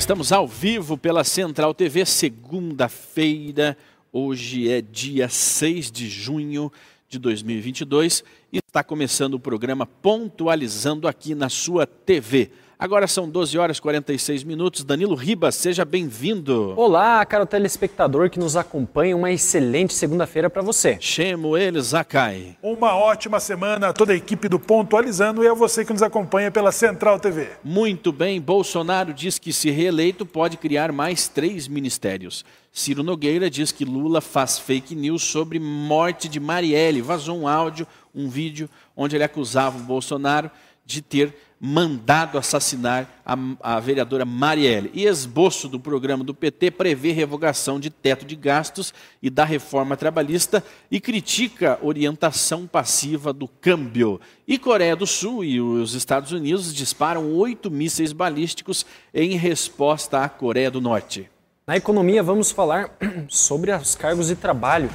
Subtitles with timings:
[0.00, 3.76] estamos ao vivo pela Central TV, segunda-feira.
[4.10, 6.72] Hoje é dia 6 de junho
[7.06, 12.50] de 2022 e está começando o programa Pontualizando aqui na sua TV.
[12.80, 14.84] Agora são 12 horas e 46 minutos.
[14.84, 16.72] Danilo Ribas, seja bem-vindo.
[16.78, 19.14] Olá, caro telespectador que nos acompanha.
[19.14, 20.96] Uma excelente segunda-feira para você.
[20.98, 22.56] Chamo ele, Zakai.
[22.62, 26.50] Uma ótima semana a toda a equipe do Pontualizando e a você que nos acompanha
[26.50, 27.50] pela Central TV.
[27.62, 32.46] Muito bem, Bolsonaro diz que se reeleito pode criar mais três ministérios.
[32.72, 37.02] Ciro Nogueira diz que Lula faz fake news sobre morte de Marielle.
[37.02, 40.50] Vazou um áudio, um vídeo onde ele acusava o Bolsonaro
[40.86, 44.90] de ter mandado assassinar a, a, vereadora Marielle.
[44.94, 49.94] E esboço do programa do PT prevê revogação de teto de gastos e da reforma
[49.94, 54.18] trabalhista e critica orientação passiva do câmbio.
[54.48, 60.28] E Coreia do Sul e os Estados Unidos disparam oito mísseis balísticos em resposta à
[60.30, 61.28] Coreia do Norte.
[61.66, 62.96] Na economia, vamos falar
[63.28, 64.88] sobre os cargos de trabalho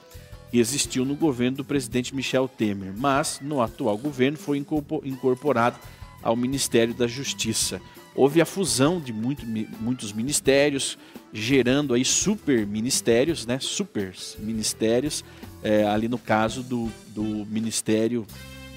[0.51, 4.63] que existiu no governo do presidente Michel Temer, mas no atual governo foi
[5.03, 5.79] incorporado
[6.21, 7.81] ao Ministério da Justiça.
[8.13, 9.43] Houve a fusão de muito,
[9.79, 10.99] muitos ministérios,
[11.33, 15.25] gerando aí super ministérios, né, super ministérios,
[15.63, 18.23] é, ali no caso do, do Ministério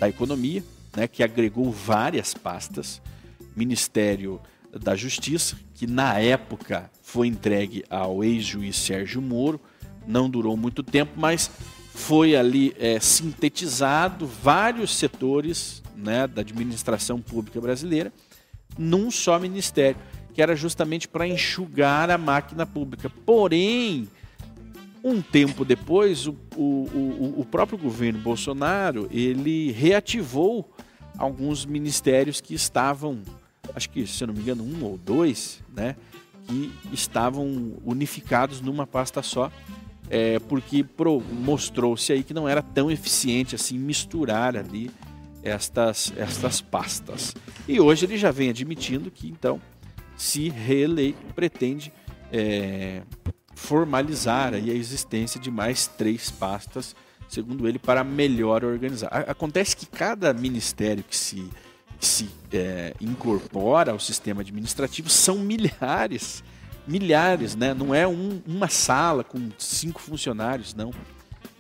[0.01, 0.65] da Economia,
[0.99, 3.01] né, que agregou várias pastas,
[3.55, 4.41] Ministério
[4.73, 9.61] da Justiça, que na época foi entregue ao ex-juiz Sérgio Moro,
[10.07, 11.49] não durou muito tempo, mas
[11.95, 18.13] foi ali é, sintetizado vários setores né, da administração pública brasileira
[18.77, 20.01] num só ministério,
[20.35, 23.09] que era justamente para enxugar a máquina pública.
[23.25, 24.09] Porém,
[25.03, 30.69] um tempo depois, o, o, o, o próprio governo Bolsonaro ele reativou
[31.19, 33.21] alguns ministérios que estavam
[33.75, 35.97] acho que, se eu não me engano, um ou dois, né,
[36.47, 39.51] que estavam unificados numa pasta só,
[40.09, 40.84] é, porque
[41.33, 44.91] mostrou-se aí que não era tão eficiente assim misturar ali
[45.43, 47.35] estas, estas pastas.
[47.67, 49.61] E hoje ele já vem admitindo que, então,
[50.17, 51.93] se reeleito, pretende
[52.33, 53.03] é,
[53.55, 56.97] formalizar a existência de mais três pastas,
[57.28, 59.09] segundo ele, para melhor organizar.
[59.28, 61.49] Acontece que cada ministério que se
[62.00, 66.44] se é, incorpora ao sistema administrativo são milhares,
[66.87, 67.75] milhares, né?
[67.75, 70.93] Não é um, uma sala com cinco funcionários, não.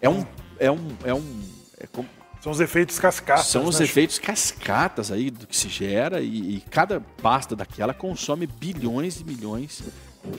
[0.00, 0.24] É um,
[0.58, 1.40] é um, é um.
[1.78, 2.08] É como,
[2.40, 3.46] são os efeitos cascatas.
[3.46, 3.84] São os né?
[3.84, 9.24] efeitos cascatas aí do que se gera e, e cada pasta daquela consome bilhões e
[9.24, 9.82] milhões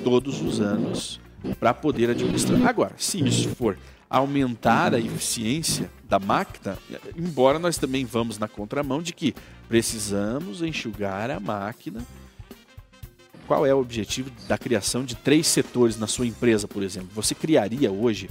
[0.04, 1.20] todos os anos
[1.60, 2.66] para poder administrar.
[2.66, 3.78] Agora, se isso for
[4.10, 6.78] aumentar a eficiência da máquina,
[7.16, 9.36] embora nós também vamos na contramão de que
[9.68, 12.04] precisamos enxugar a máquina.
[13.46, 17.10] Qual é o objetivo da criação de três setores na sua empresa, por exemplo?
[17.14, 18.30] Você criaria hoje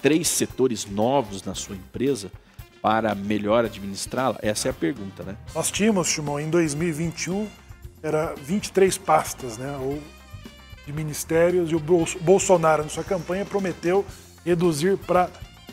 [0.00, 2.30] três setores novos na sua empresa
[2.80, 4.38] para melhor administrá-la?
[4.42, 5.36] Essa é a pergunta, né?
[5.54, 7.48] Nós tínhamos, Timão, em 2021,
[8.02, 9.76] era 23 pastas, né?
[9.76, 10.00] Ou
[10.86, 11.80] de ministérios, e o
[12.20, 14.04] Bolsonaro, na sua campanha, prometeu
[14.46, 15.28] reduzir para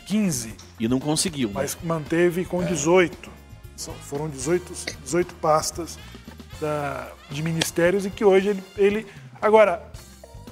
[0.06, 0.54] 15.
[0.80, 1.54] E não conseguiu, né?
[1.54, 3.30] Mas manteve com 18.
[4.02, 4.72] Foram 18,
[5.04, 5.98] 18 pastas
[6.60, 9.06] da, de ministérios e que hoje ele, ele.
[9.40, 9.90] Agora,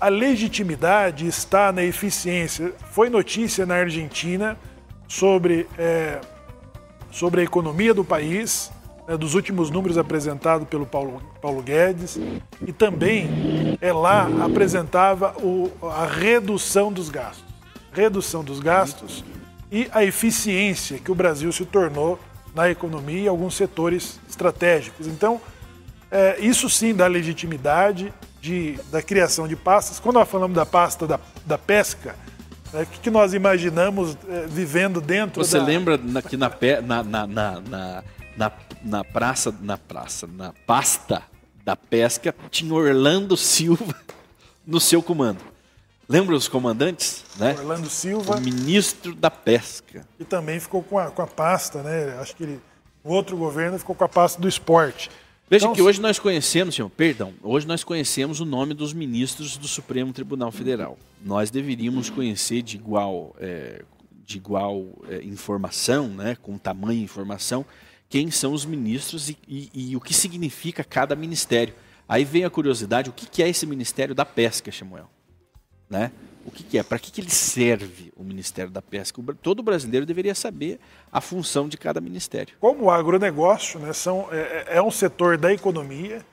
[0.00, 2.72] a legitimidade está na eficiência.
[2.90, 4.56] Foi notícia na Argentina
[5.08, 6.20] sobre, é,
[7.10, 8.72] sobre a economia do país,
[9.06, 12.18] né, dos últimos números apresentados pelo Paulo, Paulo Guedes,
[12.66, 17.51] e também é, lá apresentava o, a redução dos gastos.
[17.92, 19.24] Redução dos gastos
[19.70, 22.18] e a eficiência que o Brasil se tornou
[22.54, 25.06] na economia e alguns setores estratégicos.
[25.06, 25.40] Então,
[26.10, 29.98] é, isso sim dá legitimidade de, da criação de pastas.
[29.98, 32.14] Quando nós falamos da pasta da, da pesca,
[32.72, 35.64] né, o que, que, nós imaginamos é, vivendo dentro Você da...
[35.64, 36.50] lembra na, que na,
[36.82, 38.04] na, na, na,
[38.36, 38.52] na,
[38.84, 41.22] na praça, na praça, na pasta
[41.64, 43.94] da pesca tinha Orlando Silva
[44.66, 45.51] no seu comando.
[46.12, 47.24] Lembra os comandantes?
[47.38, 47.54] Né?
[47.58, 48.36] Orlando Silva.
[48.36, 50.06] O ministro da Pesca.
[50.20, 52.18] E também ficou com a, com a pasta, né?
[52.20, 52.60] Acho que ele,
[53.02, 55.10] o outro governo ficou com a pasta do esporte.
[55.48, 59.56] Veja então, que hoje nós conhecemos, senhor, perdão, hoje nós conhecemos o nome dos ministros
[59.56, 60.98] do Supremo Tribunal Federal.
[61.24, 63.82] Nós deveríamos conhecer de igual, é,
[64.24, 67.64] de igual é, informação, né, com tamanho informação,
[68.10, 71.74] quem são os ministros e, e, e, o que significa cada ministério.
[72.06, 75.08] Aí vem a curiosidade, o que, que é esse Ministério da Pesca, Samuel?
[75.92, 76.10] Né?
[76.44, 79.22] o que, que é, para que, que ele serve o Ministério da Pesca.
[79.40, 80.80] Todo brasileiro deveria saber
[81.10, 82.54] a função de cada ministério.
[82.60, 86.24] Como o agronegócio né, são, é, é, é um setor da economia,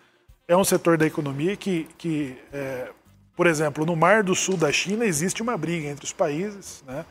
[0.48, 2.90] é um setor da economia que, que é,
[3.36, 7.06] por exemplo, no Mar do Sul da China existe uma briga entre os países né,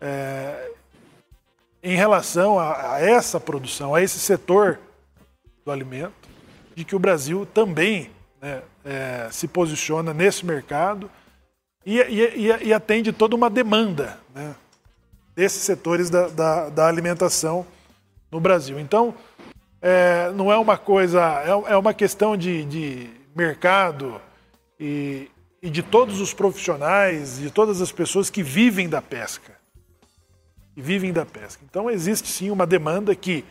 [0.00, 0.70] é,
[1.82, 4.78] em relação a, a essa produção, a esse setor
[5.64, 6.28] do alimento,
[6.74, 8.10] de que o Brasil também
[8.40, 11.10] né, é, se posiciona nesse mercado
[11.96, 14.54] e, e, e atende toda uma demanda né,
[15.34, 17.66] desses setores da, da, da, alimentação
[18.30, 18.78] no Brasil.
[18.78, 19.14] Então,
[19.80, 24.20] é, não é uma coisa, é, é uma questão de, de mercado
[24.78, 25.30] e,
[25.62, 29.56] e de todos os profissionais, de todas as pessoas que vivem da pesca.
[30.74, 31.62] Que vivem da pesca.
[31.64, 33.46] Então, existe sim uma demanda que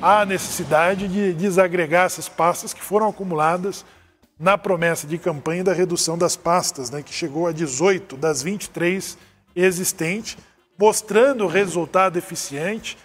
[0.00, 3.84] há necessidade de desagregar essas pastas que foram acumuladas
[4.42, 9.16] na promessa de campanha da redução das pastas, né, que chegou a 18 das 23
[9.54, 10.36] existentes,
[10.76, 12.98] mostrando resultado eficiente,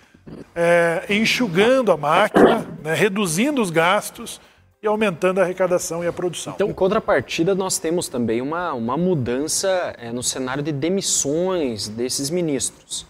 [0.56, 4.42] é, enxugando a máquina, né, reduzindo os gastos
[4.82, 6.54] e aumentando a arrecadação e a produção.
[6.56, 12.32] Então, em contrapartida, nós temos também uma, uma mudança é, no cenário de demissões desses
[12.32, 13.06] ministros.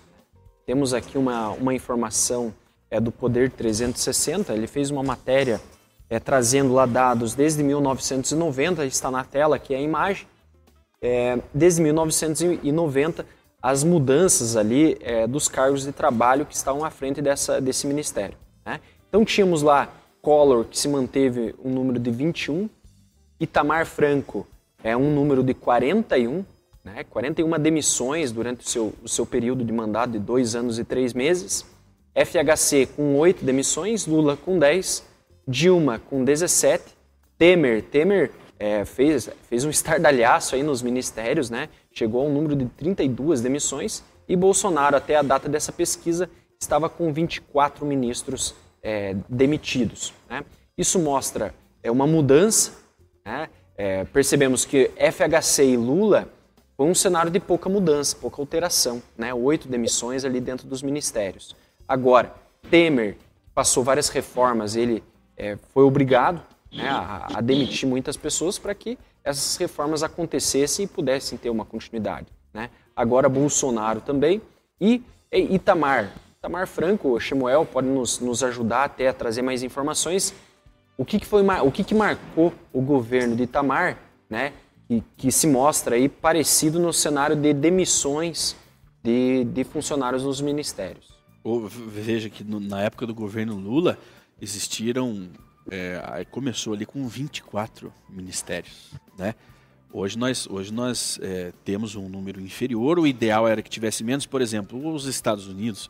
[0.65, 2.53] Temos aqui uma, uma informação
[2.91, 5.61] é, do Poder 360, ele fez uma matéria
[6.09, 10.27] é, trazendo lá dados desde 1990, está na tela aqui a imagem,
[11.01, 13.25] é, desde 1990
[13.61, 18.37] as mudanças ali é, dos cargos de trabalho que estavam à frente dessa, desse ministério.
[18.65, 18.79] Né?
[19.09, 19.89] Então tínhamos lá
[20.21, 22.69] Collor, que se manteve um número de 21,
[23.39, 24.47] Itamar Franco
[24.83, 26.43] é um número de 41,
[26.83, 27.03] né?
[27.09, 31.13] 41 demissões durante o seu, o seu período de mandato de dois anos e três
[31.13, 31.65] meses,
[32.15, 35.03] FHC com 8 demissões, Lula com 10,
[35.47, 36.83] Dilma com 17,
[37.37, 41.69] Temer, Temer é, fez, fez um estardalhaço aí nos ministérios, né?
[41.91, 46.29] chegou ao número de 32 demissões, e Bolsonaro, até a data dessa pesquisa,
[46.59, 50.13] estava com 24 ministros é, demitidos.
[50.29, 50.43] Né?
[50.77, 52.73] Isso mostra é, uma mudança,
[53.25, 53.47] né?
[53.77, 56.27] é, percebemos que FHC e Lula
[56.75, 59.33] foi um cenário de pouca mudança, pouca alteração, né?
[59.33, 61.55] oito demissões ali dentro dos ministérios.
[61.87, 62.33] Agora,
[62.69, 63.17] Temer
[63.55, 65.01] passou várias reformas, ele
[65.37, 66.41] é, foi obrigado
[66.73, 71.63] né, a, a, demitir muitas pessoas para que essas reformas acontecessem e pudessem ter uma
[71.63, 72.27] continuidade.
[72.53, 72.69] Né?
[72.95, 74.41] Agora Bolsonaro também
[74.81, 76.11] e, Itamar.
[76.39, 80.33] Itamar Franco, Shemuel, pode nos, nos ajudar até a trazer mais informações.
[80.97, 83.97] O que, que foi o que, que marcou o governo de Itamar,
[84.29, 84.53] né,
[84.87, 88.55] que, que se mostra aí parecido no cenário de demissões
[89.03, 91.15] de, de funcionários nos ministérios?
[91.87, 93.97] Veja que no, na época do governo Lula,
[94.41, 95.29] existiram,
[95.69, 99.35] é, começou ali com 24 ministérios, né?
[99.91, 104.25] Hoje nós, hoje nós é, temos um número inferior, o ideal era que tivesse menos,
[104.25, 105.89] por exemplo, os Estados Unidos,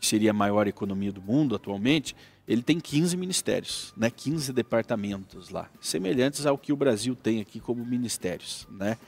[0.00, 2.16] que seria a maior economia do mundo atualmente,
[2.48, 4.10] ele tem 15 ministérios, né?
[4.10, 8.98] 15 departamentos lá, semelhantes ao que o Brasil tem aqui como ministérios, né?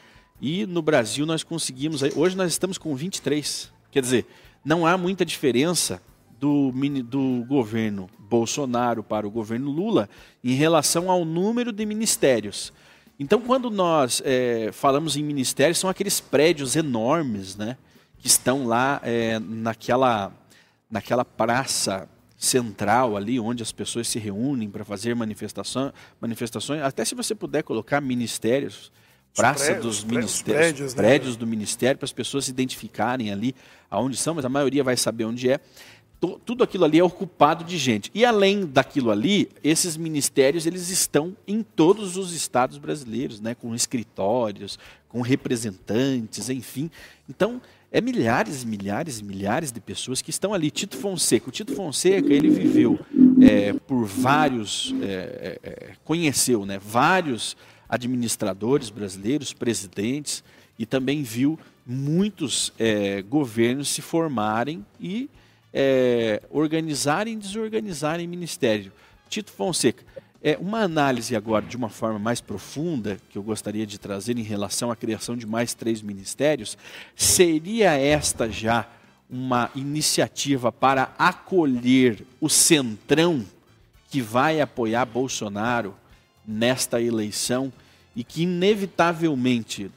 [0.41, 4.27] E no Brasil nós conseguimos, hoje nós estamos com 23, quer dizer,
[4.65, 6.01] não há muita diferença
[6.39, 6.73] do,
[7.05, 10.09] do governo Bolsonaro para o governo Lula
[10.43, 12.73] em relação ao número de ministérios.
[13.19, 17.79] Então, quando nós é, falamos em ministérios, são aqueles prédios enormes, né,
[18.19, 20.33] que estão lá é, naquela,
[20.91, 26.83] naquela praça central ali, onde as pessoas se reúnem para fazer manifestação, manifestações.
[26.83, 28.93] Até se você puder colocar ministérios,
[29.35, 31.03] praça prédios, dos ministérios, prédios, né?
[31.03, 33.55] prédios do ministério, para as pessoas se identificarem ali
[33.91, 35.61] aonde são, mas a maioria vai saber onde é.
[36.19, 38.11] Tudo aquilo ali é ocupado de gente.
[38.15, 43.75] E além daquilo ali, esses ministérios eles estão em todos os estados brasileiros, né, com
[43.75, 46.91] escritórios, com representantes, enfim.
[47.29, 47.61] Então,
[47.93, 50.71] é milhares milhares milhares de pessoas que estão ali.
[50.71, 51.49] Tito Fonseca.
[51.49, 52.99] O Tito Fonseca, ele viveu
[53.41, 57.57] é, por vários, é, é, é conheceu né, vários
[57.89, 60.43] administradores brasileiros, presidentes,
[60.79, 65.31] e também viu muitos é, governos se formarem e
[65.79, 68.91] é, organizarem e desorganizarem ministério.
[69.29, 70.03] Tito Fonseca,
[70.43, 74.43] é uma análise agora de uma forma mais profunda que eu gostaria de trazer em
[74.43, 76.79] relação à criação de mais três ministérios,
[77.15, 78.89] seria esta já
[79.29, 83.45] uma iniciativa para acolher o centrão
[84.11, 85.95] que vai apoiar Bolsonaro
[86.47, 87.71] nesta eleição
[88.15, 89.91] e que, inevitavelmente,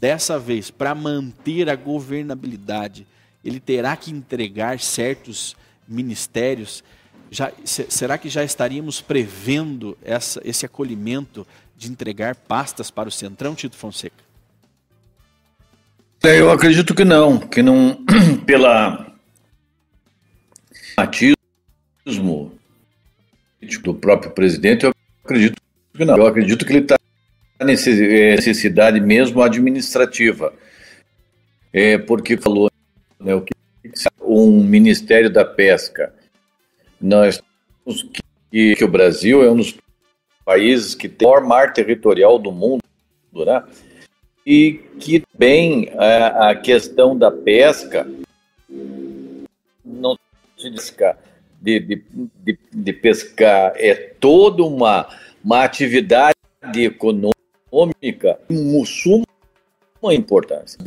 [0.00, 3.06] dessa vez, para manter a governabilidade,
[3.48, 6.84] ele terá que entregar certos ministérios.
[7.30, 13.54] Já, será que já estaríamos prevendo essa, esse acolhimento de entregar pastas para o Centrão,
[13.54, 14.28] Tito Fonseca?
[16.22, 18.04] É, eu acredito que não, que não,
[18.44, 19.12] pela
[20.96, 22.52] matismo
[23.82, 24.92] do próprio presidente, eu
[25.24, 25.60] acredito
[25.94, 26.16] que não.
[26.16, 26.96] Eu acredito que ele está
[27.64, 30.52] necessidade mesmo administrativa.
[31.72, 32.67] É porque falou
[33.28, 33.52] né, o que
[34.22, 36.14] um Ministério da Pesca.
[37.00, 37.42] Nós
[38.50, 39.76] que, que o Brasil é um dos
[40.44, 42.82] países que tem o maior mar territorial do mundo,
[43.34, 43.62] né?
[44.46, 48.08] E que bem a, a questão da pesca
[49.84, 50.16] não
[50.56, 50.70] se
[51.60, 52.04] de, de,
[52.42, 55.06] de, de pescar é toda uma,
[55.44, 56.34] uma atividade
[56.74, 60.78] econômica de suma importância.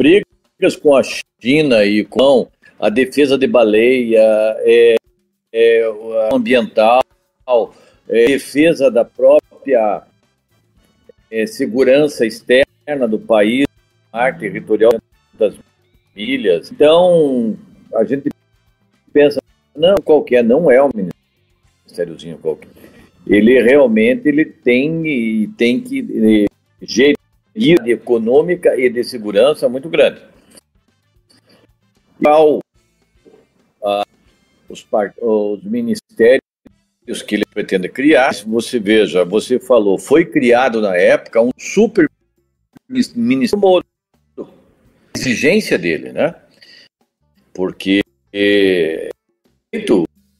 [0.81, 1.01] Com a
[1.41, 2.47] China e com
[2.79, 4.21] a defesa de baleia,
[4.59, 4.95] é,
[5.51, 5.91] é,
[6.31, 7.03] ambiental,
[8.07, 10.03] é, defesa da própria
[11.31, 13.65] é, segurança externa do país,
[14.13, 14.91] mar territorial
[15.33, 15.55] das
[16.15, 16.71] ilhas.
[16.71, 17.57] Então,
[17.95, 18.29] a gente
[19.11, 19.41] pensa,
[19.75, 22.69] não qualquer, não é um ministériozinho qualquer.
[23.27, 26.47] Ele realmente ele tem, tem que
[26.81, 27.17] gerir
[27.85, 30.30] econômica e de segurança muito grande.
[32.23, 32.59] Qual
[33.83, 34.05] ah,
[34.69, 34.85] os,
[35.21, 36.41] os ministérios
[37.25, 42.09] que ele pretende criar, você veja, você falou, foi criado na época um super
[43.15, 43.83] ministério,
[45.15, 46.35] exigência dele, né?
[47.53, 48.01] Porque
[48.31, 49.09] é,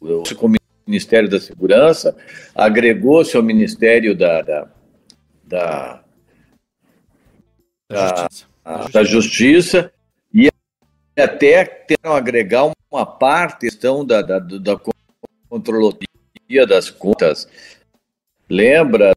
[0.01, 0.55] o
[0.87, 2.15] Ministério da Segurança
[2.55, 4.67] agregou-se ao Ministério da, da,
[5.43, 6.03] da
[7.91, 8.29] da,
[8.63, 9.91] da, da Justiça
[11.17, 14.79] até tentam agregar uma parte questão da, da, da
[15.49, 16.07] contrologia
[16.67, 17.47] das contas.
[18.49, 19.13] Lembra?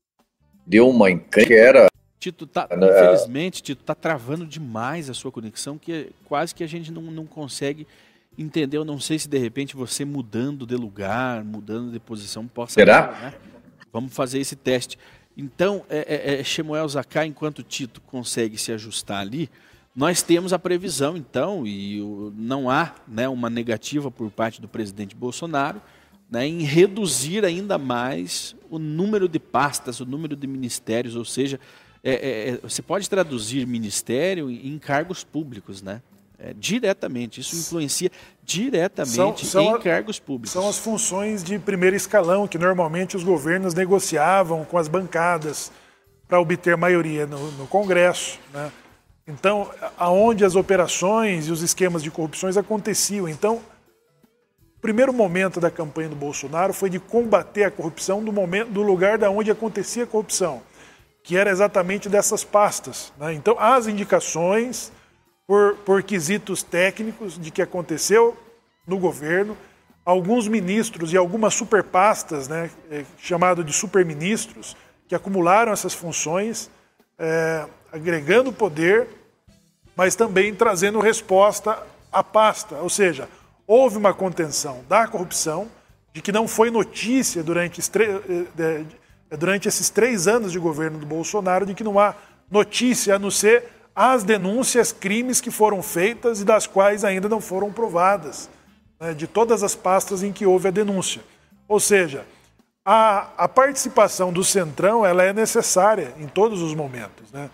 [0.67, 1.89] Deu uma encrenca que era.
[2.19, 6.67] Tito, tá, né, infelizmente, Tito, tá travando demais a sua conexão, que quase que a
[6.67, 7.87] gente não, não consegue
[8.39, 8.79] entender.
[8.79, 12.75] Eu não sei se de repente você mudando de lugar, mudando de posição, possa.
[12.75, 13.11] Será?
[13.13, 13.35] Né?
[13.93, 14.99] Vamos fazer esse teste.
[15.37, 19.51] Então, é, é, é Shemuel Zakai, enquanto Tito consegue se ajustar ali,
[19.95, 22.01] nós temos a previsão, então, e
[22.37, 25.81] não há né, uma negativa por parte do presidente Bolsonaro
[26.31, 31.61] né, em reduzir ainda mais o número de pastas, o número de ministérios, ou seja,
[32.03, 36.03] é, é, é você pode traduzir ministério em cargos públicos, né?
[36.37, 37.41] É, diretamente.
[37.41, 38.11] Isso influencia
[38.43, 40.51] diretamente são, são em a, cargos públicos.
[40.51, 45.71] São as funções de primeiro escalão que normalmente os governos negociavam com as bancadas
[46.27, 48.41] para obter maioria no, no Congresso.
[48.53, 48.71] Né?
[49.27, 53.29] Então, aonde as operações e os esquemas de corrupções aconteciam.
[53.29, 53.63] Então,
[54.77, 58.83] o primeiro momento da campanha do Bolsonaro foi de combater a corrupção do, momento, do
[58.83, 60.63] lugar da onde acontecia a corrupção,
[61.23, 63.13] que era exatamente dessas pastas.
[63.19, 63.33] Né?
[63.33, 64.93] Então, as indicações
[65.47, 68.37] por, por quesitos técnicos de que aconteceu
[68.87, 69.57] no governo.
[70.05, 74.77] Alguns ministros e algumas superpastas, né, é, chamado de superministros,
[75.09, 76.71] que acumularam essas funções,
[77.19, 79.09] é, agregando poder,
[79.97, 81.79] mas também trazendo resposta
[82.13, 82.77] à pasta.
[82.77, 83.29] Ou seja,
[83.67, 85.69] houve uma contenção da corrupção,
[86.13, 87.81] de que não foi notícia durante,
[89.29, 92.15] é, durante esses três anos de governo do Bolsonaro, de que não há
[92.51, 97.41] notícia a não ser as denúncias, crimes que foram feitas e das quais ainda não
[97.41, 98.51] foram provadas,
[98.99, 101.23] né, de todas as pastas em que houve a denúncia.
[101.69, 102.25] Ou seja,
[102.85, 107.33] a, a participação do Centrão ela é necessária em todos os momentos.
[107.33, 107.51] Né?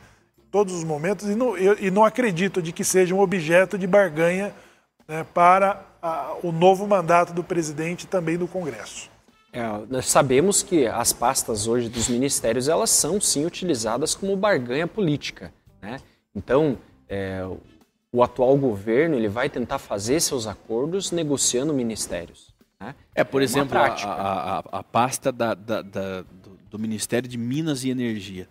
[0.50, 3.86] todos os momentos e não, eu, e não acredito de que seja um objeto de
[3.86, 4.52] barganha
[5.06, 9.08] né, para a, o novo mandato do presidente e também do Congresso.
[9.52, 14.86] É, nós sabemos que as pastas hoje dos ministérios elas são sim utilizadas como barganha
[14.86, 16.00] política, né?
[16.34, 17.44] Então é,
[18.12, 22.49] o atual governo ele vai tentar fazer seus acordos negociando ministérios.
[22.80, 22.94] Né?
[23.14, 26.24] É, por é exemplo, a, a, a, pasta da, da, da,
[26.70, 28.48] do, Ministério de Minas e Energia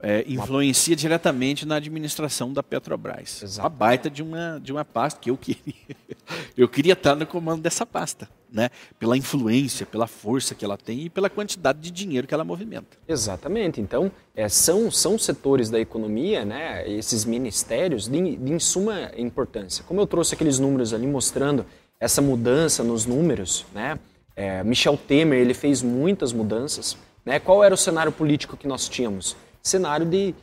[0.00, 0.96] é, influencia uma...
[0.96, 3.42] diretamente na administração da Petrobras.
[3.42, 3.66] Exato.
[3.66, 5.74] Uma baita de uma, de uma pasta que eu queria.
[6.56, 8.70] eu queria estar no comando dessa pasta, né?
[8.96, 12.96] Pela influência, pela força que ela tem e pela quantidade de dinheiro que ela movimenta.
[13.08, 13.80] Exatamente.
[13.80, 16.88] Então, é, são, são setores da economia, né?
[16.88, 19.82] Esses ministérios de, de insuma importância.
[19.82, 21.66] Como eu trouxe aqueles números ali mostrando
[22.00, 23.98] essa mudança nos números, né?
[24.36, 26.96] É, Michel Temer ele fez muitas mudanças.
[27.24, 27.40] Né?
[27.40, 29.36] Qual era o cenário político que nós tínhamos?
[29.68, 30.34] cenário de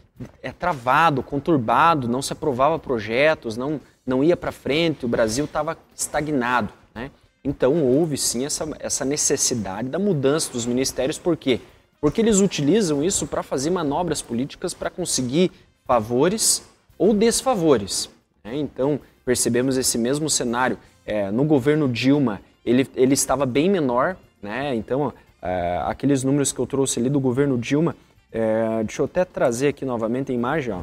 [0.41, 5.77] é travado, conturbado, não se aprovava projetos, não, não ia para frente, o Brasil estava
[5.95, 6.71] estagnado.
[6.93, 7.11] Né?
[7.43, 11.59] Então houve sim essa, essa necessidade da mudança dos ministérios, por quê?
[11.99, 15.51] Porque eles utilizam isso para fazer manobras políticas para conseguir
[15.85, 16.63] favores
[16.97, 18.09] ou desfavores.
[18.43, 18.55] Né?
[18.55, 24.75] Então percebemos esse mesmo cenário é, no governo Dilma, ele, ele estava bem menor, né?
[24.75, 27.95] então é, aqueles números que eu trouxe ali do governo Dilma,
[28.31, 30.73] é, deixa eu até trazer aqui novamente a imagem.
[30.73, 30.81] Ó.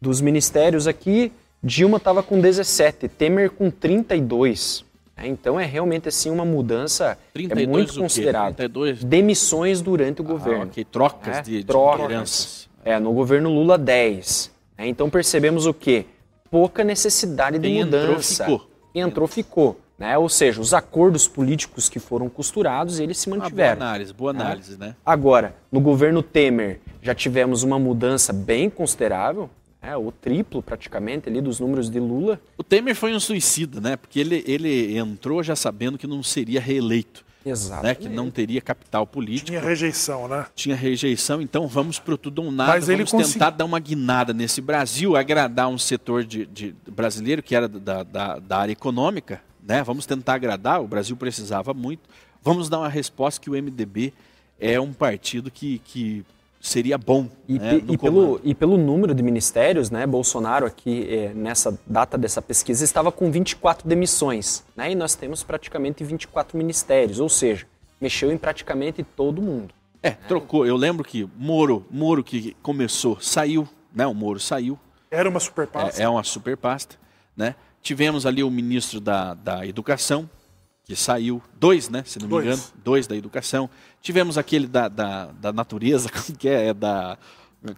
[0.00, 1.30] Dos ministérios aqui,
[1.62, 4.84] Dilma estava com 17, Temer com 32.
[5.16, 8.54] É, então é realmente assim uma mudança é muito considerável.
[8.54, 9.04] 32?
[9.04, 10.64] Demissões durante o ah, governo.
[10.64, 10.84] Okay.
[10.84, 12.68] Trocas é, de, de trocas.
[12.84, 14.50] É, no governo Lula 10.
[14.76, 16.06] É, então percebemos o quê?
[16.54, 18.44] Pouca necessidade de Quem mudança.
[18.44, 18.70] Entrou, ficou.
[18.94, 19.80] Entrou, ficou.
[19.98, 20.16] Né?
[20.16, 23.76] Ou seja, os acordos políticos que foram costurados, eles se mantiveram.
[23.76, 24.40] boa análise, boa né?
[24.40, 24.94] análise, né?
[25.04, 29.50] Agora, no governo Temer, já tivemos uma mudança bem considerável,
[29.82, 29.96] né?
[29.96, 32.40] o triplo praticamente ali dos números de Lula.
[32.56, 33.96] O Temer foi um suicida, né?
[33.96, 37.23] Porque ele, ele entrou já sabendo que não seria reeleito.
[37.44, 37.82] Exato.
[37.82, 39.48] Né, que não teria capital político.
[39.48, 40.46] Tinha rejeição, né?
[40.54, 43.34] Tinha rejeição, então vamos para o tudo ou nada, Mas vamos consegui...
[43.34, 48.02] tentar dar uma guinada nesse Brasil, agradar um setor de, de brasileiro que era da,
[48.02, 49.82] da, da área econômica, né?
[49.82, 52.08] Vamos tentar agradar, o Brasil precisava muito.
[52.42, 54.12] Vamos dar uma resposta que o MDB
[54.58, 56.24] é um partido que, que
[56.64, 57.28] seria bom.
[57.46, 62.16] E, né, e, pelo, e pelo número de ministérios, né, Bolsonaro aqui é, nessa data
[62.16, 67.66] dessa pesquisa estava com 24 demissões, né, e nós temos praticamente 24 ministérios, ou seja,
[68.00, 69.74] mexeu em praticamente todo mundo.
[70.02, 70.66] É, trocou.
[70.66, 74.78] Eu lembro que Moro, Moro que começou, saiu, né, o Moro saiu.
[75.10, 76.00] Era uma superpasta.
[76.00, 76.96] É, é uma superpasta,
[77.36, 77.54] né?
[77.82, 80.28] Tivemos ali o ministro da, da Educação,
[80.84, 82.02] que saiu, dois, né?
[82.06, 82.46] Se não me dois.
[82.46, 83.68] engano, dois da Educação.
[84.04, 86.68] Tivemos aquele da, da, da Natureza, como que é?
[86.68, 87.16] é da,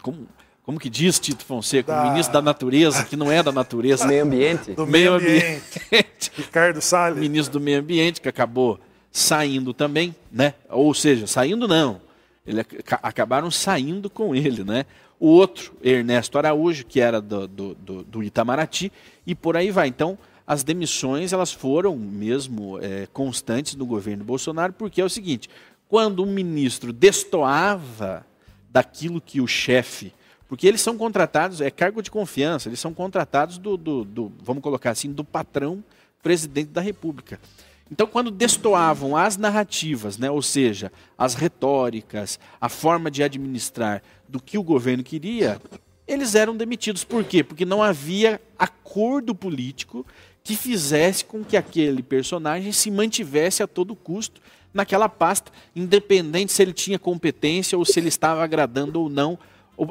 [0.02, 0.26] como,
[0.64, 1.92] como que diz Tito Fonseca?
[1.92, 2.02] Da...
[2.02, 4.04] O ministro da Natureza, que não é da Natureza.
[4.04, 4.72] Meio Ambiente.
[4.72, 5.62] Do Meio Ambiente.
[5.86, 6.32] ambiente.
[6.36, 7.20] Ricardo Salles.
[7.20, 8.80] Ministro do Meio Ambiente, que acabou
[9.12, 10.54] saindo também, né?
[10.68, 12.00] Ou seja, saindo não.
[12.44, 12.60] Ele,
[13.02, 14.84] acabaram saindo com ele, né?
[15.18, 18.92] o outro, Ernesto Araújo, que era do, do, do, do Itamaraty,
[19.26, 19.88] e por aí vai.
[19.88, 25.48] Então, as demissões elas foram mesmo é, constantes no governo Bolsonaro, porque é o seguinte:
[25.88, 28.26] quando um ministro destoava
[28.70, 30.12] daquilo que o chefe,
[30.48, 34.62] porque eles são contratados, é cargo de confiança, eles são contratados do, do, do vamos
[34.62, 35.82] colocar assim, do patrão
[36.22, 37.40] presidente da República.
[37.90, 44.42] Então, quando destoavam as narrativas, né, ou seja, as retóricas, a forma de administrar do
[44.42, 45.60] que o governo queria,
[46.06, 47.04] eles eram demitidos.
[47.04, 47.44] Por quê?
[47.44, 50.04] Porque não havia acordo político
[50.42, 54.40] que fizesse com que aquele personagem se mantivesse a todo custo
[54.72, 59.38] naquela pasta, independente se ele tinha competência ou se ele estava agradando ou não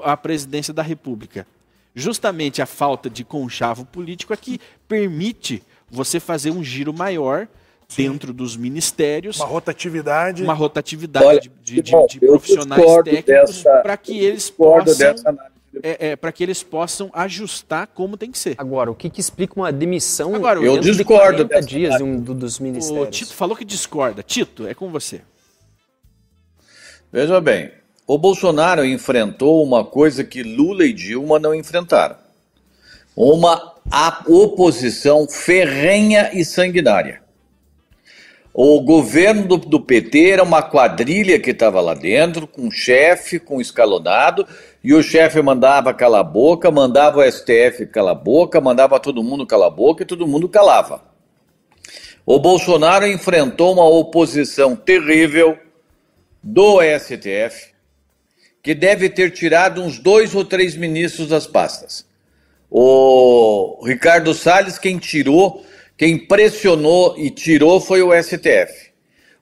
[0.04, 1.46] a presidência da República.
[1.94, 7.48] Justamente a falta de conchavo político é que permite você fazer um giro maior
[7.96, 9.40] dentro dos ministérios.
[9.40, 10.44] Uma rotatividade.
[10.44, 15.16] Uma rotatividade Olha, de, de, bom, de profissionais técnicos para que eles possam.
[15.84, 18.56] É, é, para que eles possam ajustar como tem que ser.
[18.58, 22.34] Agora, o que, que explica uma demissão Agora, eu discordo de 40 dias um, do,
[22.34, 23.08] dos ministérios?
[23.08, 24.24] O Tito falou que discorda.
[24.24, 25.22] Tito, é com você.
[27.12, 27.72] Veja bem,
[28.08, 32.18] o Bolsonaro enfrentou uma coisa que Lula e Dilma não enfrentaram.
[33.16, 33.76] Uma
[34.28, 37.25] oposição ferrenha e sanguinária.
[38.58, 43.60] O governo do, do PT era uma quadrilha que estava lá dentro, com chefe, com
[43.60, 44.48] escalonado,
[44.82, 49.22] e o chefe mandava calar a boca, mandava o STF calar a boca, mandava todo
[49.22, 51.04] mundo calar a boca e todo mundo calava.
[52.26, 55.60] O Bolsonaro enfrentou uma oposição terrível
[56.42, 57.74] do STF,
[58.64, 62.08] que deve ter tirado uns dois ou três ministros das pastas.
[62.72, 65.62] O Ricardo Salles, quem tirou,
[65.98, 68.92] quem pressionou e tirou foi o STF.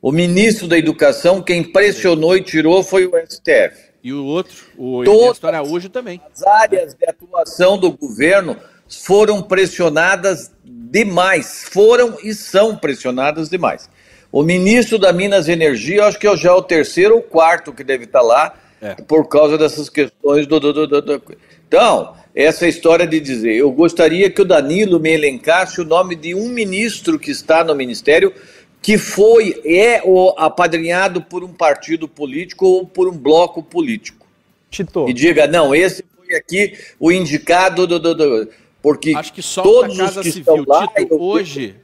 [0.01, 3.93] O ministro da Educação, quem pressionou e tirou foi o STF.
[4.03, 6.21] E o outro, o Ernesto Araújo também.
[6.33, 8.57] As áreas de atuação do governo
[8.89, 13.89] foram pressionadas demais, foram e são pressionadas demais.
[14.29, 17.83] O ministro da Minas e Energia, acho que é já o terceiro ou quarto que
[17.83, 18.95] deve estar lá, é.
[18.95, 21.23] por causa dessas questões do, do, do, do,
[21.67, 26.33] Então, essa história de dizer, eu gostaria que o Danilo me elencasse o nome de
[26.33, 28.33] um ministro que está no ministério
[28.81, 34.27] que foi, é o apadrinhado por um partido político ou por um bloco político.
[34.69, 35.07] Tito.
[35.07, 38.49] E diga, não, esse foi aqui o indicado do, do, do
[38.81, 41.77] porque Acho que só todos a Casa que Civil, lá, Tito, hoje,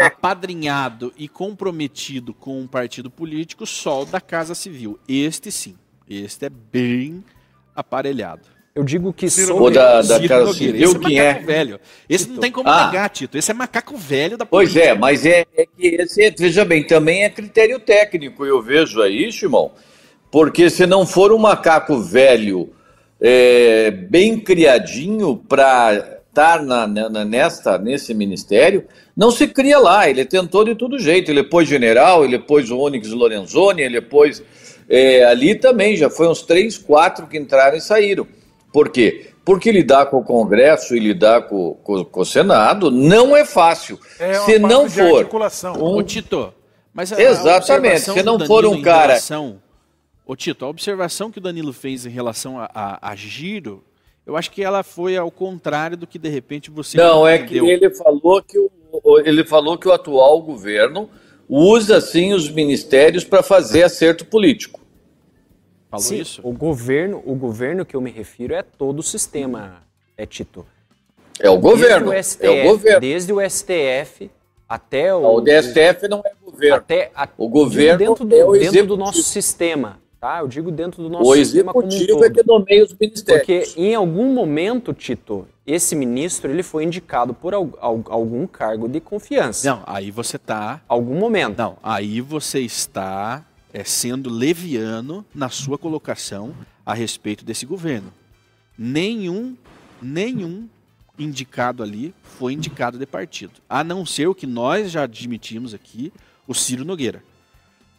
[0.00, 4.98] apadrinhado e comprometido com um partido político, só o da Casa Civil.
[5.06, 5.76] Este sim,
[6.08, 7.22] este é bem
[7.74, 8.55] aparelhado.
[8.76, 9.72] Eu digo que Ciro sobre...
[9.72, 11.32] da, da Ciro Casa Civil, esse é quem é?
[11.32, 11.80] velho.
[12.06, 12.34] Esse Tito.
[12.34, 12.86] não tem como ah.
[12.86, 13.38] negar, Tito.
[13.38, 14.80] Esse é macaco velho da política.
[14.80, 19.00] Pois é, mas é, é que esse, veja bem, também é critério técnico, eu vejo
[19.00, 19.72] aí, Simão.
[20.30, 22.68] Porque se não for um macaco velho
[23.18, 28.84] é, bem criadinho para estar na, na, nesta, nesse ministério,
[29.16, 30.06] não se cria lá.
[30.06, 31.30] Ele tentou de todo jeito.
[31.30, 34.42] Ele pôs general, ele pôs o Onyx Lorenzoni, ele pôs.
[34.86, 38.26] É, ali também já foi uns três, quatro que entraram e saíram.
[38.76, 39.30] Por quê?
[39.42, 43.98] Porque lidar com o Congresso e lidar com, com, com o Senado não é fácil.
[44.18, 45.26] É se não for.
[45.78, 45.96] Um...
[45.96, 46.52] Ô, Tito,
[46.92, 48.00] mas a, Exatamente.
[48.00, 49.14] se não for um cara.
[49.14, 49.62] Relação...
[50.26, 53.82] Ô, Tito, a observação que o Danilo fez em relação a, a, a giro,
[54.26, 56.98] eu acho que ela foi ao contrário do que de repente você.
[56.98, 58.70] Não, é que ele falou que o,
[59.20, 61.08] ele falou que o atual governo
[61.48, 64.85] usa sim os ministérios para fazer acerto político.
[65.90, 66.40] Falou Sim, isso?
[66.44, 69.82] O governo, o governo que eu me refiro é todo o sistema,
[70.16, 70.66] é Tito.
[71.40, 72.10] É o governo.
[72.10, 73.00] O STF, é o governo.
[73.00, 74.30] Desde o STF
[74.68, 75.36] até o.
[75.36, 76.76] O DSTF não é governo.
[76.76, 80.00] Até a, o governo dentro do, é o dentro do nosso sistema.
[80.20, 80.40] Tá?
[80.40, 82.24] Eu digo dentro do nosso o sistema como um todo.
[82.24, 83.46] é que nomeia os ministérios.
[83.46, 89.68] Porque em algum momento, Tito, esse ministro ele foi indicado por algum cargo de confiança.
[89.68, 90.80] Não, aí você está.
[90.88, 91.58] Algum momento.
[91.58, 93.44] Não, aí você está
[93.76, 98.10] é, sendo leviano na sua colocação a respeito desse governo.
[98.78, 99.54] Nenhum,
[100.00, 100.66] nenhum
[101.18, 106.10] indicado ali foi indicado de partido, a não ser o que nós já admitimos aqui,
[106.48, 107.22] o Ciro Nogueira.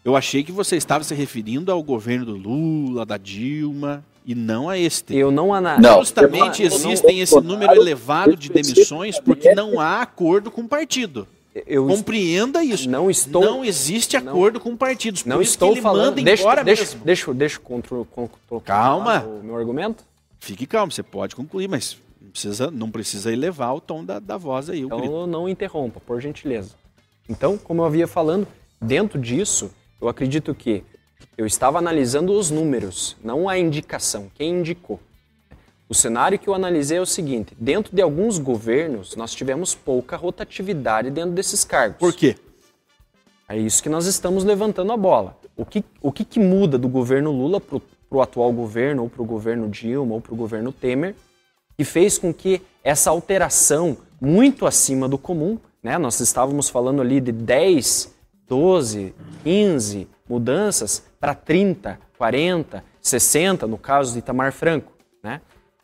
[0.04, 4.68] Eu achei que você estava se referindo ao governo do Lula, da Dilma, e não
[4.70, 5.16] a este.
[5.16, 5.94] Eu não analiso.
[6.00, 10.68] Justamente não, existem não, esse número elevado de demissões porque não há acordo com o
[10.68, 11.28] partido.
[11.66, 12.90] Eu Compreenda isso.
[12.90, 13.42] Não estou.
[13.42, 15.26] Não existe acordo não, com partidos.
[15.26, 16.16] Não estou falando.
[16.16, 16.84] deixa, deixa.
[17.04, 17.62] Deixa, deixa, deixa
[18.64, 19.24] Calma.
[19.24, 20.04] O meu argumento.
[20.40, 20.92] Fique calmo.
[20.92, 24.82] Você pode concluir, mas não precisa, não precisa elevar o tom da, da voz aí.
[24.82, 26.76] Então não interrompa, por gentileza.
[27.30, 28.48] Então, como eu havia falando,
[28.82, 30.84] dentro disso, eu acredito que
[31.38, 34.32] eu estava analisando os números, não a indicação.
[34.34, 35.00] Quem indicou?
[35.90, 40.18] O cenário que eu analisei é o seguinte: dentro de alguns governos, nós tivemos pouca
[40.18, 41.98] rotatividade dentro desses cargos.
[41.98, 42.36] Por quê?
[43.48, 45.38] É isso que nós estamos levantando a bola.
[45.56, 47.80] O que, o que, que muda do governo Lula para
[48.12, 51.16] o atual governo, ou para o governo Dilma, ou para o governo Temer,
[51.78, 55.98] que fez com que essa alteração muito acima do comum, né?
[55.98, 58.14] nós estávamos falando ali de 10,
[58.48, 64.97] 12, 15 mudanças para 30, 40, 60, no caso de Itamar Franco.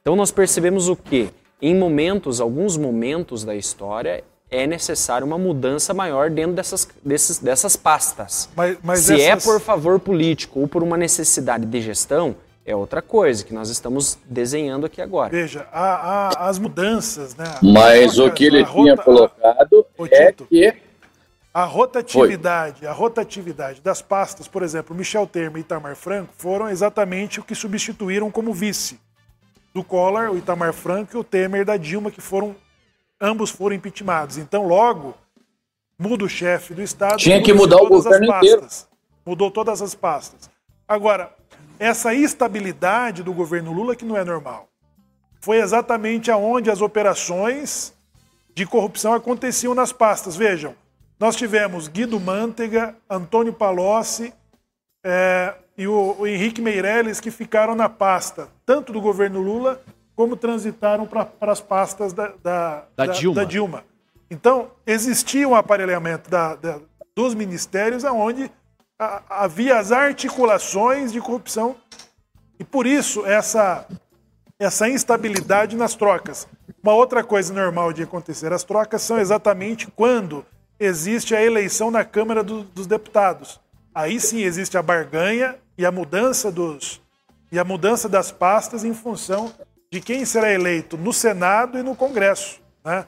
[0.04, 1.30] Então nós percebemos o que?
[1.62, 7.78] Em momentos, alguns momentos da história, é necessário uma mudança maior dentro dessas, desses, dessas
[7.78, 8.50] pastas.
[8.54, 9.48] Mas, mas Se é essas...
[9.48, 12.36] é por favor político ou por uma necessidade de gestão,
[12.66, 15.30] é outra coisa que nós estamos desenhando aqui agora.
[15.30, 17.46] Veja, a, a, as mudanças, né?
[17.62, 20.74] Mas o que ele tinha rota, colocado é que
[21.54, 22.88] a rotatividade, Foi.
[22.90, 27.56] a rotatividade das pastas, por exemplo, Michel Temer e Itamar Franco foram exatamente o que
[27.56, 29.00] substituíram como vice
[29.74, 32.56] do Collor, o Itamar Franco e o Temer da Dilma, que foram
[33.20, 34.38] ambos foram impeachmentados.
[34.38, 35.16] Então, logo,
[35.98, 37.18] muda o chefe do Estado.
[37.18, 38.68] Tinha que mudar o governo inteiro.
[39.26, 40.50] Mudou todas as pastas.
[40.88, 41.34] Agora,
[41.80, 44.68] essa estabilidade do governo Lula que não é normal.
[45.40, 47.94] Foi exatamente aonde as operações
[48.54, 50.36] de corrupção aconteciam nas pastas.
[50.36, 50.76] Vejam,
[51.20, 54.34] nós tivemos Guido Mantega, Antônio Palocci,
[55.04, 59.82] é, e o, o Henrique Meirelles, que ficaram na pasta, tanto do governo Lula,
[60.16, 63.36] como transitaram para as pastas da, da, da, da, Dilma.
[63.36, 63.84] da, Dilma.
[64.30, 66.30] Então, existia um aparelhamento
[67.16, 68.52] dos ministérios onde
[69.30, 71.76] havia as articulações de corrupção
[72.60, 73.88] E por isso essa,
[74.60, 76.48] essa instabilidade nas trocas.
[76.82, 80.46] Uma outra coisa normal de acontecer, as trocas são exatamente quando
[80.80, 83.60] existe a eleição na Câmara do, dos Deputados.
[83.94, 87.02] Aí sim existe a barganha e a mudança dos
[87.52, 89.54] e a mudança das pastas em função
[89.92, 92.60] de quem será eleito no Senado e no Congresso.
[92.84, 93.06] Né?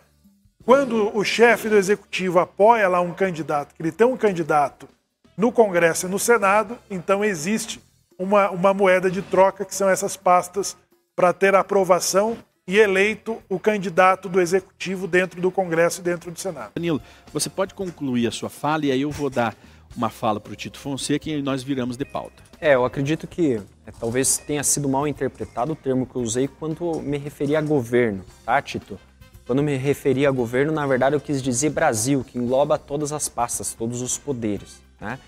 [0.63, 4.87] Quando o chefe do executivo apoia lá um candidato, que ele tem um candidato
[5.35, 7.81] no Congresso e no Senado, então existe
[8.19, 10.77] uma, uma moeda de troca, que são essas pastas,
[11.15, 16.39] para ter aprovação e eleito o candidato do executivo dentro do Congresso e dentro do
[16.39, 16.71] Senado.
[16.75, 17.01] Danilo,
[17.31, 19.55] você pode concluir a sua fala e aí eu vou dar
[19.95, 22.43] uma fala para o Tito Fonseca e nós viramos de pauta.
[22.59, 26.47] É, eu acredito que é, talvez tenha sido mal interpretado o termo que eu usei
[26.47, 28.99] quando me referi a governo, tá, Tito?
[29.45, 33.29] Quando me referi a governo, na verdade eu quis dizer Brasil, que engloba todas as
[33.29, 34.81] pastas, todos os poderes.
[34.99, 35.19] Né?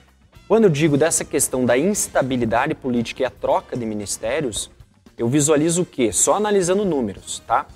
[0.48, 4.72] Quando eu digo dessa questão da instabilidade política e a troca de ministérios,
[5.18, 6.12] eu visualizo o quê?
[6.12, 7.68] Só analisando números, tá?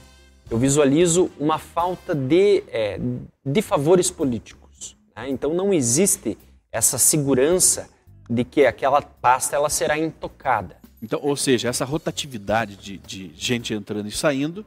[0.49, 2.99] Eu visualizo uma falta de, é,
[3.45, 4.97] de favores políticos.
[5.15, 5.29] Né?
[5.29, 6.37] Então não existe
[6.71, 7.89] essa segurança
[8.29, 10.77] de que aquela pasta ela será intocada.
[11.03, 14.65] Então, ou seja, essa rotatividade de, de gente entrando e saindo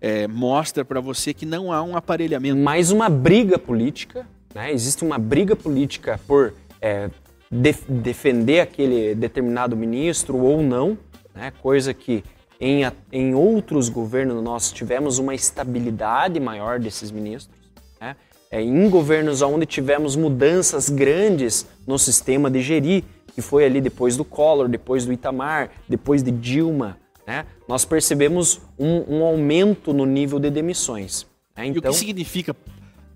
[0.00, 2.56] é, mostra para você que não há um aparelhamento.
[2.56, 4.72] Mais uma briga política, né?
[4.72, 7.08] existe uma briga política por é,
[7.50, 10.98] def defender aquele determinado ministro ou não,
[11.34, 11.52] né?
[11.62, 12.24] coisa que
[12.60, 17.56] em, em outros governos nós tivemos uma estabilidade maior desses ministros.
[18.00, 18.16] Né?
[18.54, 23.02] É, em governos onde tivemos mudanças grandes no sistema de gerir,
[23.34, 28.60] que foi ali depois do Collor, depois do Itamar, depois de Dilma, né, nós percebemos
[28.78, 31.26] um, um, aumento no nível de demissões.
[31.56, 31.66] Né?
[31.66, 32.54] Então, e o que então significa,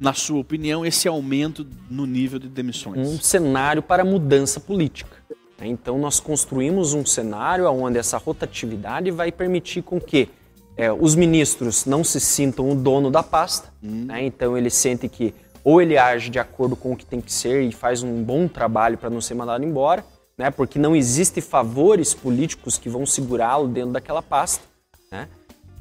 [0.01, 3.07] na sua opinião, esse aumento no nível de demissões?
[3.07, 5.19] Um cenário para mudança política.
[5.57, 5.69] Né?
[5.69, 10.29] Então nós construímos um cenário onde essa rotatividade vai permitir com que
[10.79, 14.05] é, os ministros não se sintam o dono da pasta, hum.
[14.07, 14.25] né?
[14.25, 17.63] então ele sente que ou ele age de acordo com o que tem que ser
[17.63, 20.05] e faz um bom trabalho para não ser mandado embora,
[20.39, 20.53] né?
[20.53, 24.63] porque não existem favores políticos que vão segurá-lo dentro daquela pasta,
[25.11, 25.29] né?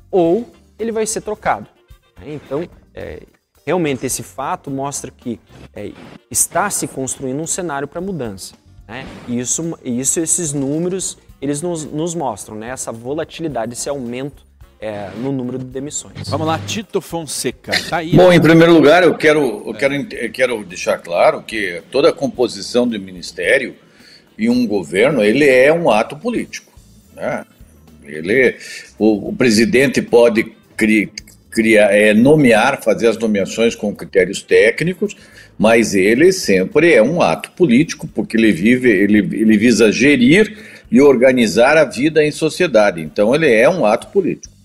[0.09, 1.67] ou ele vai ser trocado.
[2.19, 2.33] Né?
[2.33, 3.21] Então, é,
[3.67, 5.39] realmente esse fato mostra que
[5.75, 5.91] é,
[6.31, 8.55] está se construindo um cenário para mudança.
[8.87, 9.05] Né?
[9.27, 12.69] E isso, isso, esses números, eles nos, nos mostram né?
[12.69, 14.46] essa volatilidade, esse aumento
[14.79, 16.27] é, no número de demissões.
[16.27, 17.71] Vamos lá, Tito Fonseca.
[17.89, 21.81] Tá aí, Bom, em primeiro lugar, eu quero, eu, quero, eu quero deixar claro que
[21.91, 23.75] toda a composição do ministério
[24.37, 26.71] e um governo, ele é um ato político.
[27.15, 27.43] Né?
[28.05, 28.55] Ele,
[28.99, 30.43] o, o presidente pode
[30.75, 31.11] cri,
[31.49, 35.15] criar, é, nomear, fazer as nomeações com critérios técnicos,
[35.57, 40.55] mas ele sempre é um ato político, porque ele vive, ele, ele visa gerir
[40.91, 43.01] e organizar a vida em sociedade.
[43.01, 44.56] Então ele é um ato político.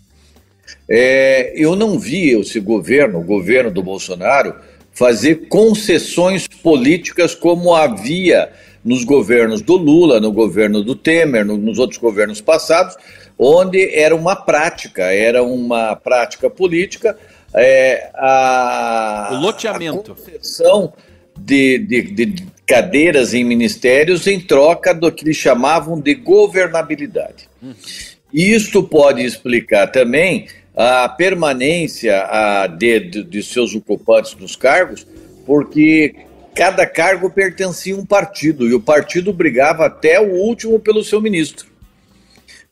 [0.88, 4.54] É, eu não vi esse governo, o governo do Bolsonaro,
[4.92, 8.50] fazer concessões políticas como havia
[8.84, 12.96] nos governos do Lula, no governo do Temer, no, nos outros governos passados,
[13.38, 17.16] onde era uma prática, era uma prática política.
[17.54, 20.12] É, a, o loteamento.
[20.12, 20.92] A concessão
[21.38, 27.48] de, de, de cadeiras em ministérios em troca do que eles chamavam de governabilidade.
[27.62, 27.72] Hum.
[28.32, 35.06] Isto pode explicar também a permanência a, de, de, de seus ocupantes nos cargos,
[35.44, 36.14] porque
[36.54, 41.20] cada cargo pertencia a um partido e o partido brigava até o último pelo seu
[41.20, 41.72] ministro.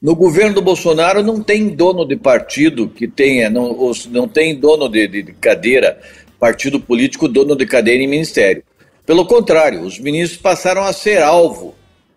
[0.00, 4.88] No governo do Bolsonaro não tem dono de partido que tenha, não, não tem dono
[4.88, 6.00] de, de, cadeira,
[6.38, 8.62] partido político dono de cadeira em ministério.
[9.04, 11.74] Pelo contrário, os ministros passaram a ser alvo